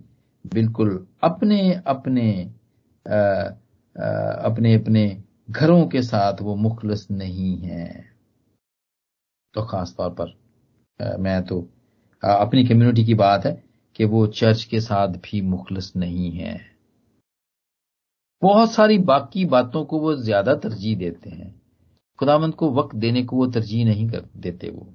[0.53, 2.51] बिल्कुल अपने अपने
[3.05, 8.05] आ, आ, अपने अपने घरों के साथ वो मुखलस नहीं है।
[9.53, 10.35] तो खास तौर पर
[11.01, 11.61] आ, मैं तो
[12.23, 13.64] अपनी कम्युनिटी की बात है।
[13.95, 16.59] कि वो चर्च के साथ भी मुखलस नहीं है।
[18.41, 21.53] बहुत सारी बाकी बातों को वो ज़्यादा तरजीह देते हैं।
[22.19, 24.87] खुदामंद को वक्त देने को वो तरजीह नहीं कर देते वो।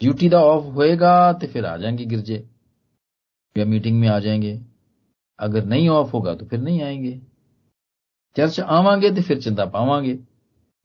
[0.00, 2.44] ड्यूटी दा ऑफ़ होएगा तो फिर आ जाएँगे गिरजे।
[3.56, 4.60] या मीटिंग में आ जाएँगे।
[5.38, 7.20] अगर नहीं ऑफ़ होगा तो फिर नहीं आएँगे।
[8.36, 10.14] चर्च आवांगे तो फिर चंदा पावांगे।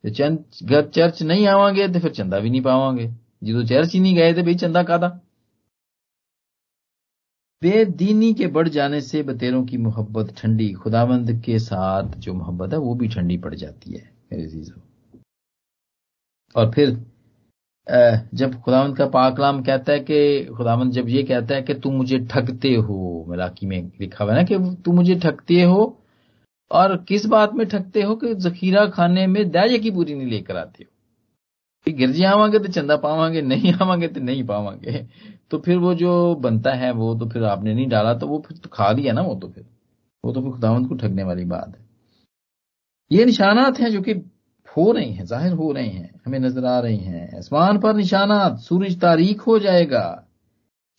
[0.04, 3.08] घर चर्च नहीं आवांगे तो फिर चंदा भी नहीं पावांगे।
[3.44, 5.20] जो चर्च ही नहीं गए थे भाई चंदा कादा?
[7.62, 12.80] बेदीनी के बढ़ जाने से बतेरों की मोहब्बत ठंडी। खुदावंद के साथ जो मोहब्बत है,
[12.80, 14.72] वो भी ठंडी पड़ जाती है, मेरे
[16.56, 16.90] और फिर
[18.34, 22.20] जब खुदावंद का पाकलाम कहता है कि, खुदावंद जब ये कहता है कि तू मुझे
[22.32, 25.82] ठगते हो, मलाकी में लिखा हुआ ना कि तू मुझे ठगते हो,
[26.72, 30.58] और किस बात में ठगते हो कि जखीरा खाने में दाये की पूरी नहीं लेकर
[30.58, 35.06] आते हो। गिरजी आवांगे तो चंदा पावांगे, नहीं आवांगे तो नहीं पावांगे।
[35.52, 38.58] तो फिर वो जो बनता है, वो तो फिर आपने नहीं डाला तो वो फिर
[38.58, 39.66] तो खा लिया ना वो तो फिर।
[40.26, 41.88] वो तो फिर खुदावंत को ठगने वाली बात है।
[43.12, 44.14] ये निशानात हैं जो कि
[44.78, 48.60] हो रहे हैं, ज़ाहिर हो रहे हैं, हमें नज़र आ रहे हैं। आसमान पर निशानात,
[48.60, 50.26] सूरज तारीख हो जाएगा।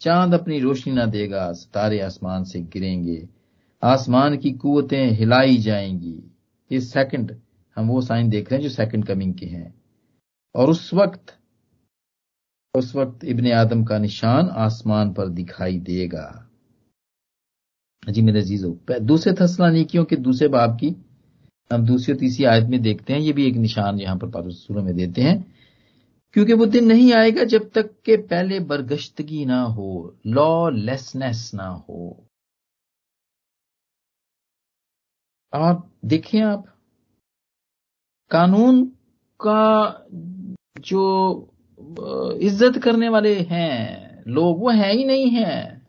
[0.00, 3.28] चाँद अपनी रोशनी ना देगा, सितारे आसमान से गिरेंगे।
[3.82, 6.30] आसमान की कुतें हिलाई जाएँगी।
[6.72, 7.36] ये सेकंड
[7.76, 9.74] हम वो साइन देख रहे हैं जो सेकंड कमिंग के हैं।
[10.54, 11.39] और उस वक्त
[12.74, 16.50] उस वक्त इबन आदम का निशान आसमान पर दिखाई देगा।
[18.08, 20.88] जी मेरे जीजो दूसरे थसलानिकियों के दूसरे बाब की
[21.72, 24.82] हम दूसरी और तीसरी आयत में देखते हैं। ये भी एक निशान यहाँ पर पारूर
[24.82, 25.56] में देते हैं।
[26.32, 31.68] क्योंकि वो दिन नहीं आएगा जब तक के पहले बरगश्तगी ना हो लॉ लेसनेस ना
[31.68, 32.26] हो।
[35.54, 36.64] आप देखें आप,
[38.30, 38.84] कानून
[39.40, 40.06] का
[40.80, 41.49] जो
[42.42, 45.82] इज़्ज़त करने वाले हैं। लोग वो है ही नहीं है।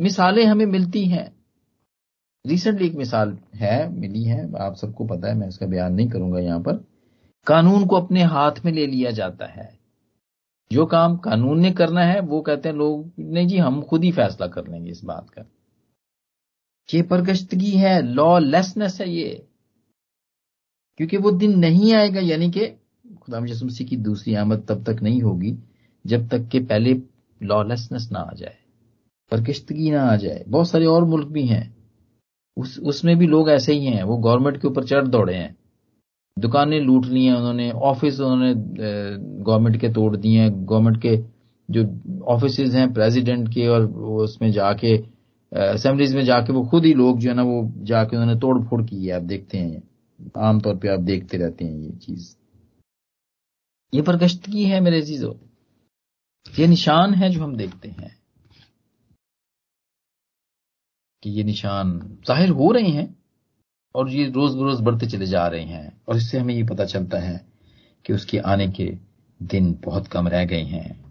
[0.00, 1.38] मिसालें हमें मिलती हैं।
[2.46, 6.38] रिसेंटली एक मिसाल है, मिली है, आप सबको पता है, मैं इसका बयान नहीं करूँगा
[6.38, 6.84] यहाँ पर।
[7.46, 9.78] कानून को अपने हाथ में ले लिया जाता है।
[10.72, 14.12] जो काम कानून ने करना है, वो कहते हैं, लोग, नहीं जी, हम खुद ही
[14.12, 15.42] फैसला कर लेंगे इस बात का।
[16.94, 19.46] ये परगश्तगी है लॉ लेसनेस है ये।
[20.96, 22.77] क्योंकि वो दिन नहीं आएगा, यानी कि
[23.28, 25.56] खुदा मसीह की दूसरी आमद तब तक नहीं होगी
[26.04, 26.94] जब तक के पहले
[27.40, 28.54] लॉलेसनेस ना आ जाए,
[29.30, 31.76] परकिश्तगी ना आ जाए। बहुत सारे और मुल्क भी हैं।
[32.56, 35.56] उस, उसमें भी लोग ऐसे ही हैं। वो गवर्नमेंट के ऊपर चढ़ दौड़े हैं।
[36.36, 38.54] दुकानें लूट ली हैं उन्होंने, ऑफ़िस उन्होंने
[39.44, 41.16] गवर्नमेंट के तोड़ दिए हैं। गवर्नमेंट के
[41.68, 41.84] जो
[42.24, 43.86] ऑफ़िस हैं, प्रेसिडेंट के और
[44.22, 44.96] उसमें जाके
[45.52, 48.82] असेंबलीज में जाके वो खुद ही लोग जो है ना, वो जाके उन्होंने तोड़ फोड़
[48.82, 49.82] की है। आप देखते हैं।
[50.38, 52.37] आमतौर पर आप देखते रहते हैं ये चीज़।
[53.92, 55.32] ये बरगश्तगी है मेरे चीज़ों
[56.46, 58.16] ये निशान है जो हम देखते हैं
[61.22, 63.14] कि ये निशान ज़ाहिर हो रहे हैं
[63.94, 67.18] और ये रोज बरोज बढ़ते चले जा रहे हैं। और इससे हमें ये पता चलता
[67.18, 67.40] है
[68.04, 68.86] कि उसके आने के
[69.40, 71.04] दिन बहुत कम रह गए हैं।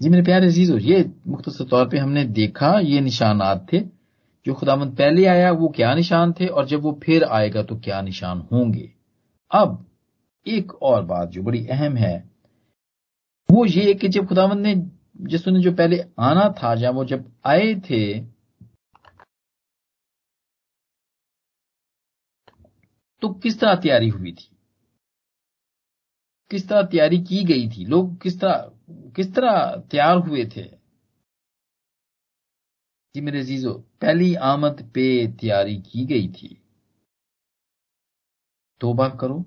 [0.00, 3.80] जी मेरे प्यारे अजीजों, ये मुख्तर तौर पे हमने देखा ये निशानात थे।
[4.46, 8.00] जो खुदामंद पहले आया वो क्या निशान थे और जब वो फिर आएगा तो क्या
[8.02, 8.90] निशान होंगे।
[9.50, 9.84] अब
[10.46, 12.16] एक और बात जो बड़ी अहम है,
[13.50, 14.74] वो ये कि जब खुदावंद ने
[15.28, 18.02] जिसने जो पहले आना था, जब वो जब आए थे
[23.20, 24.48] तो किस तरह तैयारी हुई थी?
[26.50, 27.84] किस तरह तैयारी की गई थी?
[27.84, 28.70] लोग किस तरह
[29.16, 30.62] किस तरह तैयार हुए थे?
[33.14, 36.62] जी मेरे जीजो पहली आमद पे तैयारी की गई थी।
[38.80, 39.44] तोबा करो।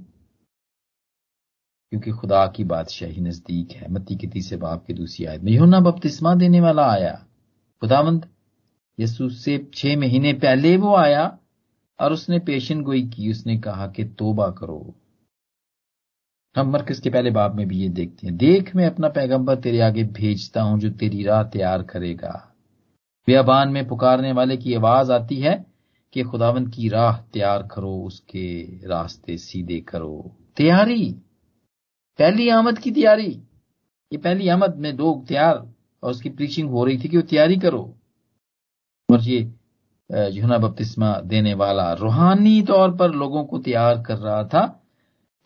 [1.95, 5.79] क्योंकि खुदा की बादशाही नज़दीक है। मत्ती के तीसरे बाप की दूसरी आयत में यूना
[5.79, 7.25] बपतिस्मा देने वाला आया।
[7.81, 8.25] खुदामंद
[8.99, 11.37] यसु से छह महीने पहले वो आया
[11.99, 14.95] और उसने पेशन गोई की। उसने कहा कि तोबा करो।
[16.57, 19.81] हम मरकज के पहले बाप में भी ये देखते हैं। देख, मैं अपना पैगंबर तेरे
[19.81, 22.55] आगे भेजता हूँ जो तेरी राह तैयार करेगा।
[23.27, 25.65] व्याबान में पुकारने वाले की आवाज़ आती है
[26.13, 31.15] कि खुदावन की राह तैयार करो, उसके रास्ते सीधे करो। तैयारी!
[32.19, 33.31] पहली आमद की तैयारी।
[34.11, 35.55] ये पहली आमद में लोग तैयार
[36.03, 37.83] और उसकी प्रीचिंग हो रही थी कि वो तैयारी करो।
[39.09, 39.39] और ये
[40.33, 44.65] यूना बपतिस्मा देने वाला रूहानी तौर पर लोगों को तैयार कर रहा था,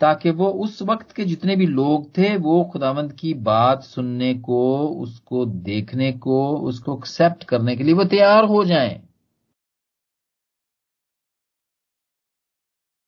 [0.01, 4.87] ताकि वो उस वक्त के जितने भी लोग थे, वो खुदावंद की बात सुनने को,
[4.87, 9.01] उसको देखने को, उसको एक्सेप्ट करने के लिए वो तैयार हो जाएँ।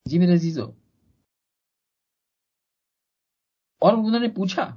[0.06, 0.74] जी मेरे अजीजो
[3.82, 4.74] और उन्होंने पूछा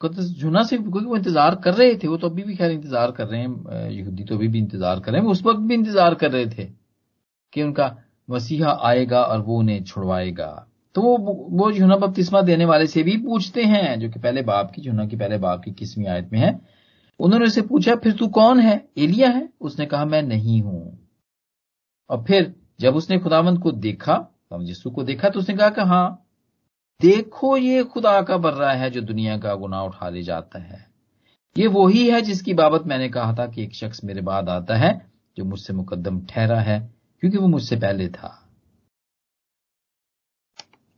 [0.00, 2.08] जुना से क्योंकि वो इंतज़ार कर रहे थे?
[2.08, 5.12] वो तो अभी भी खैर इंतज़ार कर रहे हैं यहूदी तो अभी भी इंतज़ार कर
[5.12, 6.64] रहे हैं उस वक्त भी इंतज़ार कर रहे थे
[7.52, 7.96] कि उनका
[8.28, 11.16] मसीहा आएगा और वो उन्हें छुड़वाएगा। तो वो
[11.52, 15.06] वो यूना बपतिस्मा देने वाले से भी पूछते हैं, जो कि पहले बाप की, जुना
[15.06, 16.60] की पहले बाप की किसवीं आयत में है।
[17.20, 18.76] उन्होंने उसे पूछा, फिर तू कौन है?
[18.98, 19.48] एलिया है?
[19.60, 20.98] उसने कहा, मैं नहीं हूँ।
[22.10, 26.25] और फिर जब उसने खुदावंत को देखा यीशु को देखा तो उसने कहा कि हाँ
[27.00, 30.86] देखो ये खुदा का बर्रा है जो दुनिया का गुनाह उठा ले जाता है।
[31.56, 34.90] ये वही है जिसकी बाबत मैंने कहा था कि एक शख्स मेरे बाद आता है
[35.36, 36.80] जो मुझसे मुकदम ठहरा है,
[37.22, 38.42] क्योंकि वो मुझसे पहले था।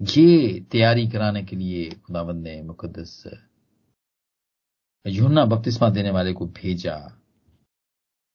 [0.00, 3.22] ये तैयारी कराने के लिए खुदावंद ने मुकदस
[5.06, 6.96] यूना बपतिस्मा देने वाले को भेजा,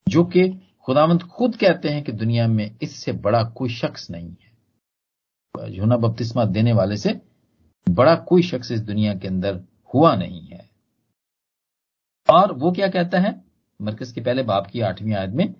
[0.07, 0.49] जो कि
[0.85, 6.45] खुदावंत खुद कहते हैं कि दुनिया में इससे बड़ा कोई शख्स नहीं है। यूना बपतिस्मा
[6.45, 7.21] देने वाले से
[7.89, 9.63] बड़ा कोई शख्स इस दुनिया के अंदर
[9.93, 10.69] हुआ नहीं है।
[12.29, 13.45] और वो क्या कहता है?
[13.81, 15.55] मरकज के पहले बाप की आठवीं आयत में,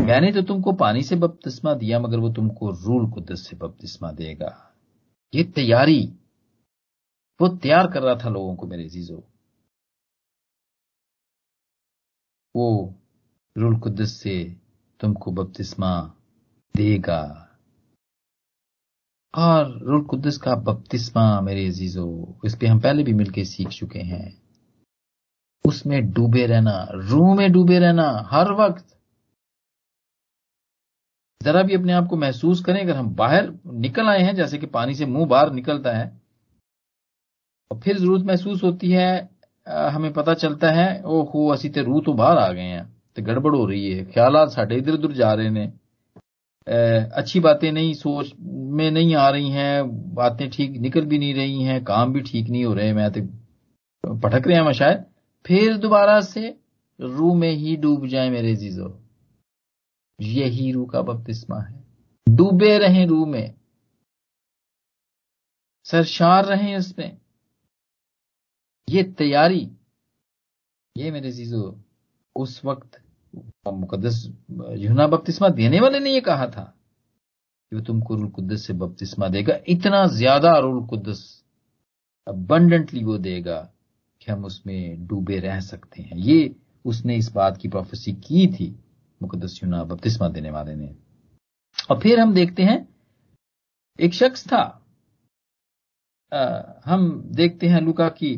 [0.00, 4.74] मैंने तो तुमको पानी से बपतिस्मा दिया, मगर वो तुमको रूल कुदस से बपतिस्मा देगा।
[5.34, 6.18] ये तैयारी,
[7.40, 9.24] वो तैयार कर रहा था लोगों को मेरे जीजो
[12.56, 12.94] वो
[13.56, 14.56] रुल कुदस से
[15.00, 16.14] तुमको बपतिस्मा
[16.76, 17.47] देगा।
[19.34, 22.06] और रुल कुदस का बपतिस्मा मेरे अजीजो
[22.46, 24.36] इस पे हम पहले भी मिलके सीख चुके हैं।
[25.64, 28.84] उसमें डूबे रहना, रूह में डूबे रहना, हर वक्त।
[31.40, 34.66] जरा भी अपने आप को महसूस करें, अगर हम बाहर निकल आए हैं, जैसे कि
[34.68, 36.06] पानी से मुँह बाहर निकलता है
[37.70, 39.28] और फिर ज़रूरत महसूस होती है
[39.66, 42.84] हमें पता चलता है ओ हो असी ते रूह तो बाहर आ गए हैं
[43.16, 45.66] तो गड़बड़ हो रही है ख्याल साढ़े इधर उधर जा रहे ने
[46.68, 51.62] अच्छी बातें नहीं, सोच में नहीं आ रही हैं, बातें ठीक निकल भी नहीं रही
[51.62, 55.04] हैं, काम भी ठीक नहीं हो रहे मैं तो भटक रहे हैं शायद।
[55.44, 56.48] फिर दोबारा से
[56.98, 58.88] रूह में ही डूब जाए मेरे जीजो।
[60.18, 61.74] यही रूह का बपतिस्मा है।
[62.26, 63.54] डूबे रहें रूह में।
[65.86, 67.18] सरशार रहें उसमें
[68.88, 69.70] ये तैयारी,
[70.96, 71.72] ये मेरे चीज़ों
[72.36, 73.00] उस वक्त
[73.66, 74.24] मुकदस
[74.78, 76.62] यूना बपतिस्मा देने वाले ने यह कहा था
[77.72, 81.22] कि वो तुमको रुल कुद्दस से बपतिस्मा देगा इतना ज़्यादा रुल कुद्दस
[82.26, 83.58] अबंडेंटली वो देगा
[84.20, 88.74] कि हम उसमें डूबे रह सकते हैं। ये उसने इस बात की प्रोफेसी की थी
[89.22, 90.94] मुकदस यूना बपतिस्मा देने वाले ने।
[91.90, 92.88] और फिर हम देखते हैं
[93.98, 94.62] एक शख्स था।
[96.32, 98.36] आ, हम देखते हैं लुका की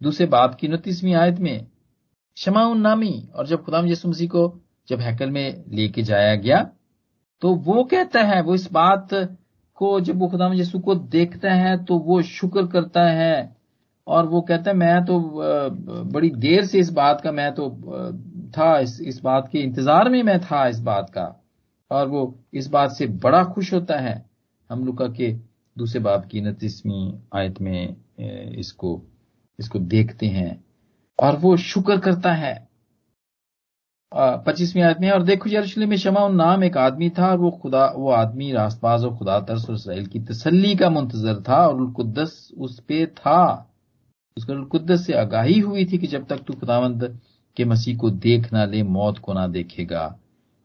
[0.00, 1.66] दूसरे बाप की उनतीसवीं आयत में
[2.36, 6.60] शमाउन नामी, और जब खुदाम यसु मसीह को जब हैकल में लेके जाया गया
[7.42, 9.08] तो वो कहता है, वो इस बात
[9.78, 13.56] को जब वो खुदाम यीशु को देखता है तो वो शुक्र करता है।
[14.06, 15.18] और वो कहता है, मैं तो
[16.12, 17.68] बड़ी देर से इस बात का, मैं तो
[18.56, 21.26] था, इस इस बात के इंतज़ार में मैं था, इस बात का।
[21.90, 22.22] और वो
[22.54, 24.14] इस बात से बड़ा खुश होता है।
[24.70, 25.32] हम लोग के
[25.76, 27.96] दूसरे बाप की उनतीसवीं आयत में
[28.58, 29.00] इसको
[29.58, 30.62] इसको देखते हैं।
[31.22, 32.54] और वो शुक्र करता है।
[34.12, 37.84] पच्चीसवीं आयत में, और देखो यरूशलेम में शमा नाम एक आदमी था, और वो खुदा,
[37.86, 42.50] वो आदमी रास्तबाज और खुदा तरस और इसराइल की तसल्ली का मुंतजर था, और कुद्दस
[42.58, 43.68] उस पे था।
[44.36, 47.18] उसको कुद्दस से आगाही हुई थी कि जब तक तू खुदावंद
[47.56, 50.04] के मसीह को देख ना ले, मौत को ना देखेगा।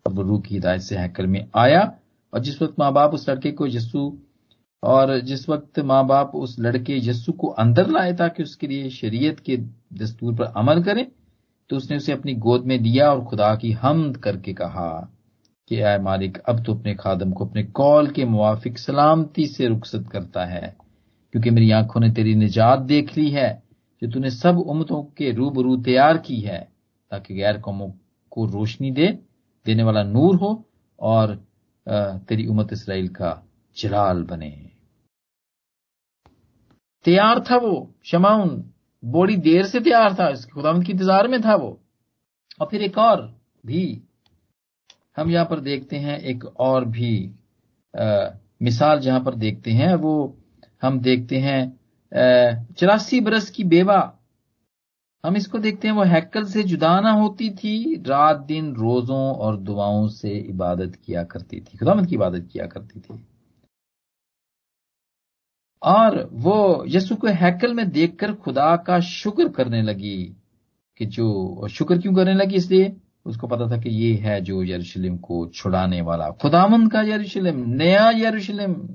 [0.06, 1.82] और वो रूह की हिदायत से हैकल में आया,
[2.34, 4.12] और जिस वक्त माँ बाप उस लड़के को यस्सु
[4.84, 9.40] और जिस वक्त माँ बाप उस लड़के यस्सु को अंदर लाए ताकि उसके लिए शरीयत
[9.40, 9.58] के
[9.94, 11.06] दस्तूर पर अमल करें
[11.70, 15.14] तो उसने उसे अपनी गोद में दिया और खुदा की हमद करके कहा
[15.68, 20.06] कि आय मालिक, अब तो अपने खादम को अपने कौल के मुआफिक सलामती से रुखसत
[20.12, 20.76] करता है,
[21.34, 23.64] क्योंकि मेरी आँखों ने तेरी निजात देख ली है,
[24.02, 26.60] जो तूने सब उम्मतों के रूबरू तैयार की है,
[27.12, 27.92] ताकि गैर कौमों
[28.32, 29.08] को रोशनी दे,
[29.66, 30.66] देने वाला नूर हो
[31.00, 31.36] और
[31.88, 33.44] तेरी उम्मत इसराइल का
[33.78, 34.67] जलाल बने।
[37.08, 38.64] तैयार था वो शमाउन।
[39.04, 41.70] बड़ी देर से तैयार था खुदावंत की इंतज़ार में था वो।
[42.60, 43.22] और फिर एक और
[43.64, 44.02] भी
[45.18, 47.14] हम यहाँ पर देखते हैं एक और भी
[47.94, 48.30] आ,
[48.62, 50.14] मिसाल जहाँ पर देखते हैं वो
[50.82, 51.62] हम देखते हैं
[52.74, 54.00] चौरासी बरस की बेवा।
[55.24, 59.58] हम इसको देखते हैं वो हैकल से जुदा ना होती थी रात दिन रोजों और
[59.60, 63.20] दुआओं से इबादत किया करती थी खुदामद की इबादत किया करती थी।
[65.82, 70.36] और वो यसु को हैकल में देखकर खुदा का शुक्र करने लगी
[70.98, 72.98] कि जो, शुक्र क्यों करने लगी इसलिए?
[73.26, 78.10] उसको पता था कि ये है जो यरूशलेम को छुड़ाने वाला, खुदामंद का यरूशलेम, नया
[78.10, 78.90] यरूशलेम,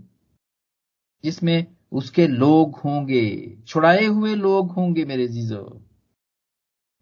[1.24, 5.82] जिसमें उसके लोग होंगे, छुड़ाए हुए लोग होंगे मेरे जीजो।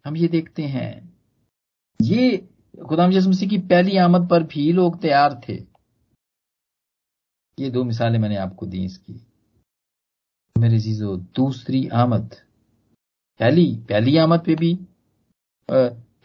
[0.05, 1.13] हम ये देखते हैं।
[2.01, 2.49] ये
[2.87, 5.53] खुदाम मसीह की पहली आमद पर भी लोग तैयार थे।
[7.59, 9.30] ये दो मिसालें मैंने आपको दी इसकी।
[10.61, 12.35] मेरे जीजो, दूसरी आमद।
[13.39, 14.73] पहली पहली आमद पे भी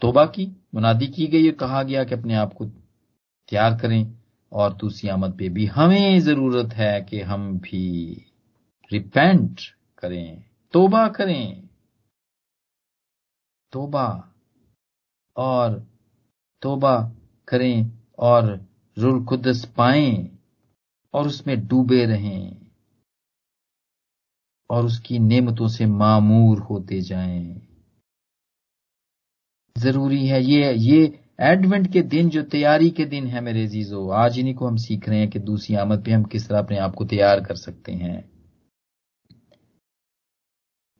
[0.01, 4.17] तोबा की, मुनादी की गई कहा गया कि अपने आप को तैयार करें
[4.51, 7.85] और दूसरी आमद पे भी हमें ज़रूरत है कि हम भी
[8.91, 9.61] रिपेंट
[9.97, 11.67] करें, तोबा करें।
[13.71, 14.07] तोबा
[15.37, 15.79] और
[16.61, 16.95] तोबा
[17.47, 18.65] करें और
[18.97, 20.39] रुल कुदस पाएँ
[21.13, 22.66] और उसमें डूबे रहें।
[24.69, 27.61] और उसकी नेमतों से मामूर होते जाएँ।
[29.75, 34.39] ज़रूरी है, ये ये एडवेंट के दिन जो तैयारी के दिन है मेरे जीजो आज
[34.39, 36.95] इन्हीं को हम सीख रहे हैं कि दूसरी आमद पे हम किस तरह अपने आप
[36.95, 38.23] को तैयार कर सकते हैं।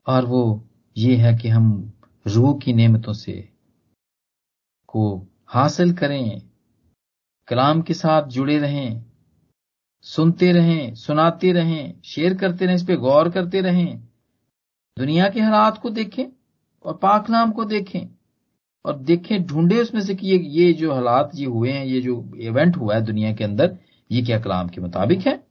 [0.06, 0.42] और वो
[0.96, 1.92] ये है कि हम
[2.26, 3.32] रूह की नेमतों से
[4.88, 6.40] को हासिल करें,
[7.48, 9.04] कलाम के साथ जुड़े रहें
[10.02, 13.98] सुनते रहें, सुनाते रहें शेयर करते रहें, इस पर गौर करते रहें।
[14.98, 16.24] दुनिया के हालात को देखें
[16.84, 18.08] और पाक नाम को देखें
[18.84, 22.32] और देखें, ढूंढे उसमें से कि ये ये जो हालात ये हुए हैं, ये जो
[22.36, 23.78] इवेंट हुआ है दुनिया के अंदर,
[24.10, 25.46] ये क्या कलाम के मुताबिक है?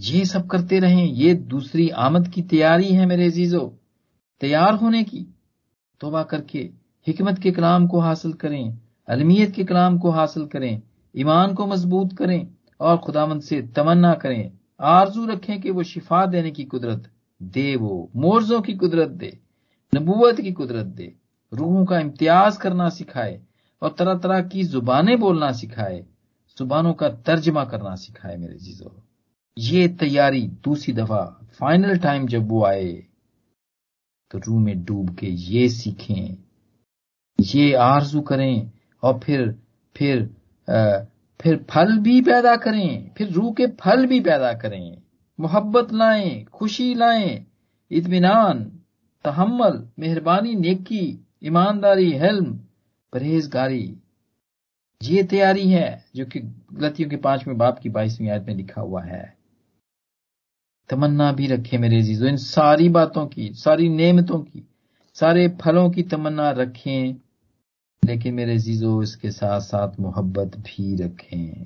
[0.00, 3.78] ये सब करते रहें, ये दूसरी आमद की तैयारी है मेरे अजीजो।
[4.40, 5.26] तैयार होने की,
[6.00, 6.58] तोबा करके,
[7.06, 8.78] हिकमत के कलाम को हासिल करें,
[9.08, 10.82] अलमियत के कलाम को हासिल करें,
[11.16, 14.50] ईमान को मज़बूत करें। और खुदामंद से तमन्ना करें
[14.80, 17.10] आरज़ू रखें कि वो शिफा देने की कुदरत
[17.40, 19.38] दे वो मोर्जों की कुदरत दे
[19.92, 21.12] नबूवत की कुदरत दे
[21.52, 23.40] रूहों का इम्तियाज़ करना सिखाए
[23.82, 26.04] और तरह तरह की जुबानें बोलना सिखाए
[26.58, 28.94] जुबानों का तर्जमा करना सिखाए मेरे जीजो
[29.56, 31.24] ये तैयारी दूसरी दफ़ा
[31.58, 32.92] फाइनल टाइम जब वो आए
[34.30, 36.36] तो रूह में डूब के ये सीखें
[37.38, 38.70] ये आरज़ू करें
[39.02, 39.50] और फिर
[39.96, 40.22] फिर
[40.68, 41.04] आ,
[41.40, 45.02] फिर फल भी पैदा करें, फिर रूह के फल भी पैदा करें।
[45.40, 47.46] मोहब्बत लाएँ, खुशी लाएँ
[47.90, 48.64] इतमान
[49.24, 52.60] तहमल मेहरबानी, नेकी, ईमानदारी, हेल्म,
[53.12, 53.96] परहेजगारी।
[55.02, 56.40] ये तैयारी है जो कि
[56.72, 59.36] गलतियों के पाँचवें बाप की बाईसवीं आयत में लिखा हुआ है।
[60.90, 64.68] तमन्ना भी रखे मेरे जीजो इन सारी बातों की, सारी नेमतों की,
[65.14, 67.14] सारे फलों की तमन्ना रखें।
[68.04, 71.64] लेकिन मेरे जीजो इसके साथ साथ मोहब्बत भी रखें।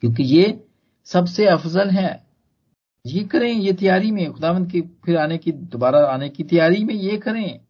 [0.00, 0.66] क्योंकि ये
[1.04, 2.26] सबसे अफजल है।
[3.06, 6.94] ये करें, ये तैयारी में, खुदावंत की फिर आने की, दोबारा आने की तैयारी में
[6.94, 7.60] ये करें।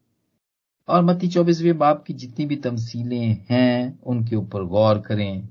[0.88, 5.48] और मती चौबीसवें बाप की जितनी भी तमसीलें हैं, उनके ऊपर गौर करें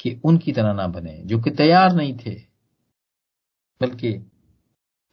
[0.00, 2.42] कि उनकी तरह ना बने, जो कि तैयार नहीं थे,
[3.80, 4.12] बल्कि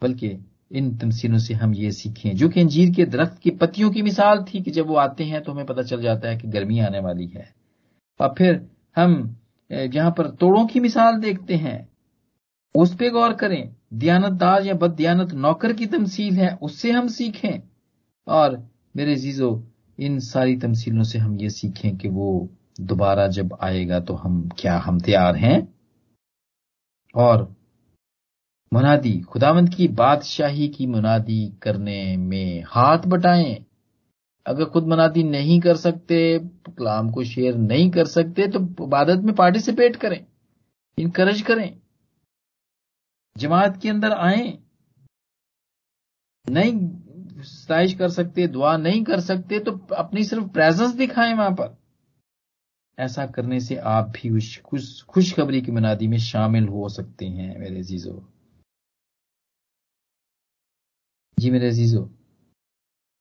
[0.02, 4.02] बल्कि इन तमसीलों से हम ये सीखें। जो कि अंजीर के दरख्त की पत्तियों की
[4.02, 6.80] मिसाल थी कि जब वो आते हैं तो हमें पता चल जाता है कि गर्मी
[6.80, 7.54] आने वाली है।
[8.20, 9.36] और फिर हम
[9.72, 11.90] जहाँ पर तोड़ों की मिसाल देखते हैं,
[12.76, 17.62] उस पर गौर करें। दयानतदार या बदयानत नौकर की तमसील है, उससे हम सीखें।
[18.28, 18.58] और
[18.96, 19.68] मेरे जीजो
[20.00, 22.50] इन सारी तमसीलों से हम ये सीखें कि वो
[22.82, 25.74] दोबारा जब आएगा तो हम क्या, हम तैयार हैं?
[27.16, 27.56] और
[28.72, 33.66] मुनादी, खुदावंत की बादशाही की मुनादी करने में हाथ बटाएँ।
[34.46, 36.40] अगर खुद मुनादी नहीं कर सकते,
[36.70, 40.26] कलाम को शेयर नहीं कर सकते तो इबादत में पार्टिसिपेट करें,
[40.98, 41.80] इनकरेज करें।
[43.36, 44.58] जमात के अंदर आए,
[46.46, 46.74] नहीं
[47.44, 51.78] सताइश कर सकते, दुआ नहीं कर सकते तो अपनी सिर्फ़ प्रेजेंस दिखाएँ वहाँ पर।
[52.98, 54.58] ऐसा करने से आप भी उस
[55.06, 58.22] खुशखबरी की मनादी में शामिल हो सकते हैं, मेरे जीजो
[61.40, 62.10] जी मेरे जीजो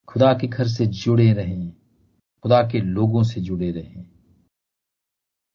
[0.09, 1.71] खुदा के घर से जुड़े रहें,
[2.43, 4.07] खुदा के लोगों से जुड़े रहें।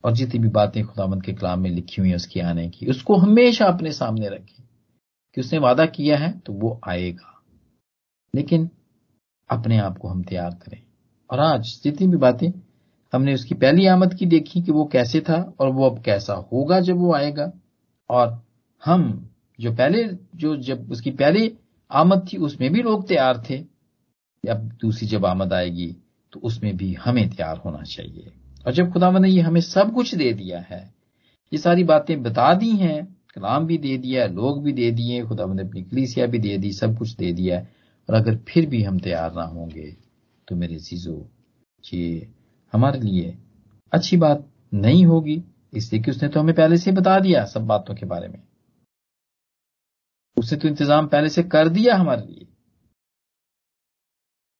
[0.03, 3.15] और जितनी भी बातें खुदामंद के कलाम में लिखी हुई है उसकी आने की, उसको
[3.15, 4.63] हमेशा अपने सामने रखें
[5.35, 7.43] कि उसने वादा किया है तो वो आएगा।
[8.35, 8.69] लेकिन
[9.49, 10.83] अपने आप को हम तैयार करें।
[11.31, 12.51] और आज जितनी भी बातें
[13.13, 16.79] हमने उसकी पहली आमद की देखी कि वो कैसे था और वो अब कैसा होगा
[16.79, 17.51] जब वो आएगा,
[18.09, 18.41] और
[18.85, 20.03] हम जो पहले,
[20.35, 21.57] जो जब उसकी पहली
[21.91, 23.57] आमद थी, उसमें भी लोग तैयार थे।
[24.43, 25.95] अब दूसरी जब आमद आएगी
[26.33, 28.31] तो उसमें भी हमें तैयार होना चाहिए।
[28.65, 30.81] और जब खुदा ने ये हमें सब कुछ दे दिया है,
[31.51, 33.03] ये सारी बातें बता दी हैं,
[33.35, 36.71] कलाम भी दे दिया लोग भी दे दिए खुदा ने अपनी कलीसिया भी दे दी,
[36.73, 37.59] सब कुछ दे दिया
[38.09, 39.95] और अगर फिर भी हम तैयार ना होंगे
[40.47, 41.17] तो मेरे चीज़ों
[41.83, 42.27] ये
[42.73, 43.37] हमारे लिए
[43.91, 47.95] अच्छी बात नहीं होगी, इसलिए कि उसने तो हमें पहले से बता दिया सब बातों
[47.95, 48.41] के बारे में।
[50.37, 52.47] उसने तो इंतज़ाम पहले से कर दिया हमारे लिए।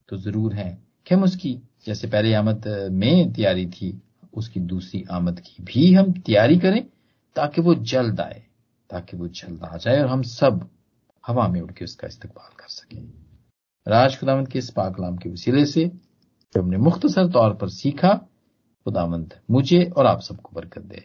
[0.10, 0.70] तो ज़रूर है
[1.08, 1.54] कि हम उसकी,
[1.86, 4.02] जैसे पहले आमद में तैयारी थी,
[4.34, 6.84] उसकी दूसरी आमद की भी हम तैयारी करें,
[7.36, 8.44] ताकि वो जल्द आए,
[8.90, 10.70] ताकि वो जल्द आ जाए और हम सब
[11.24, 13.02] हवा में उड़ के उसका इस्तेमाल कर सकें।
[13.86, 18.14] राज खुदामंद के इस पाकलाम के वसीले से जो हमने मुख्तसर तौर पर सीखा
[18.86, 21.04] खुदामंद मुझे और आप सबको बरकत दे।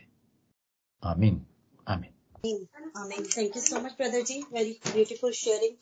[1.02, 1.40] आमीन
[1.86, 2.12] आमीन।
[2.44, 3.24] Amen.
[3.24, 4.44] Thank you so much, Brother Ji.
[4.50, 5.76] Very beautiful sharing.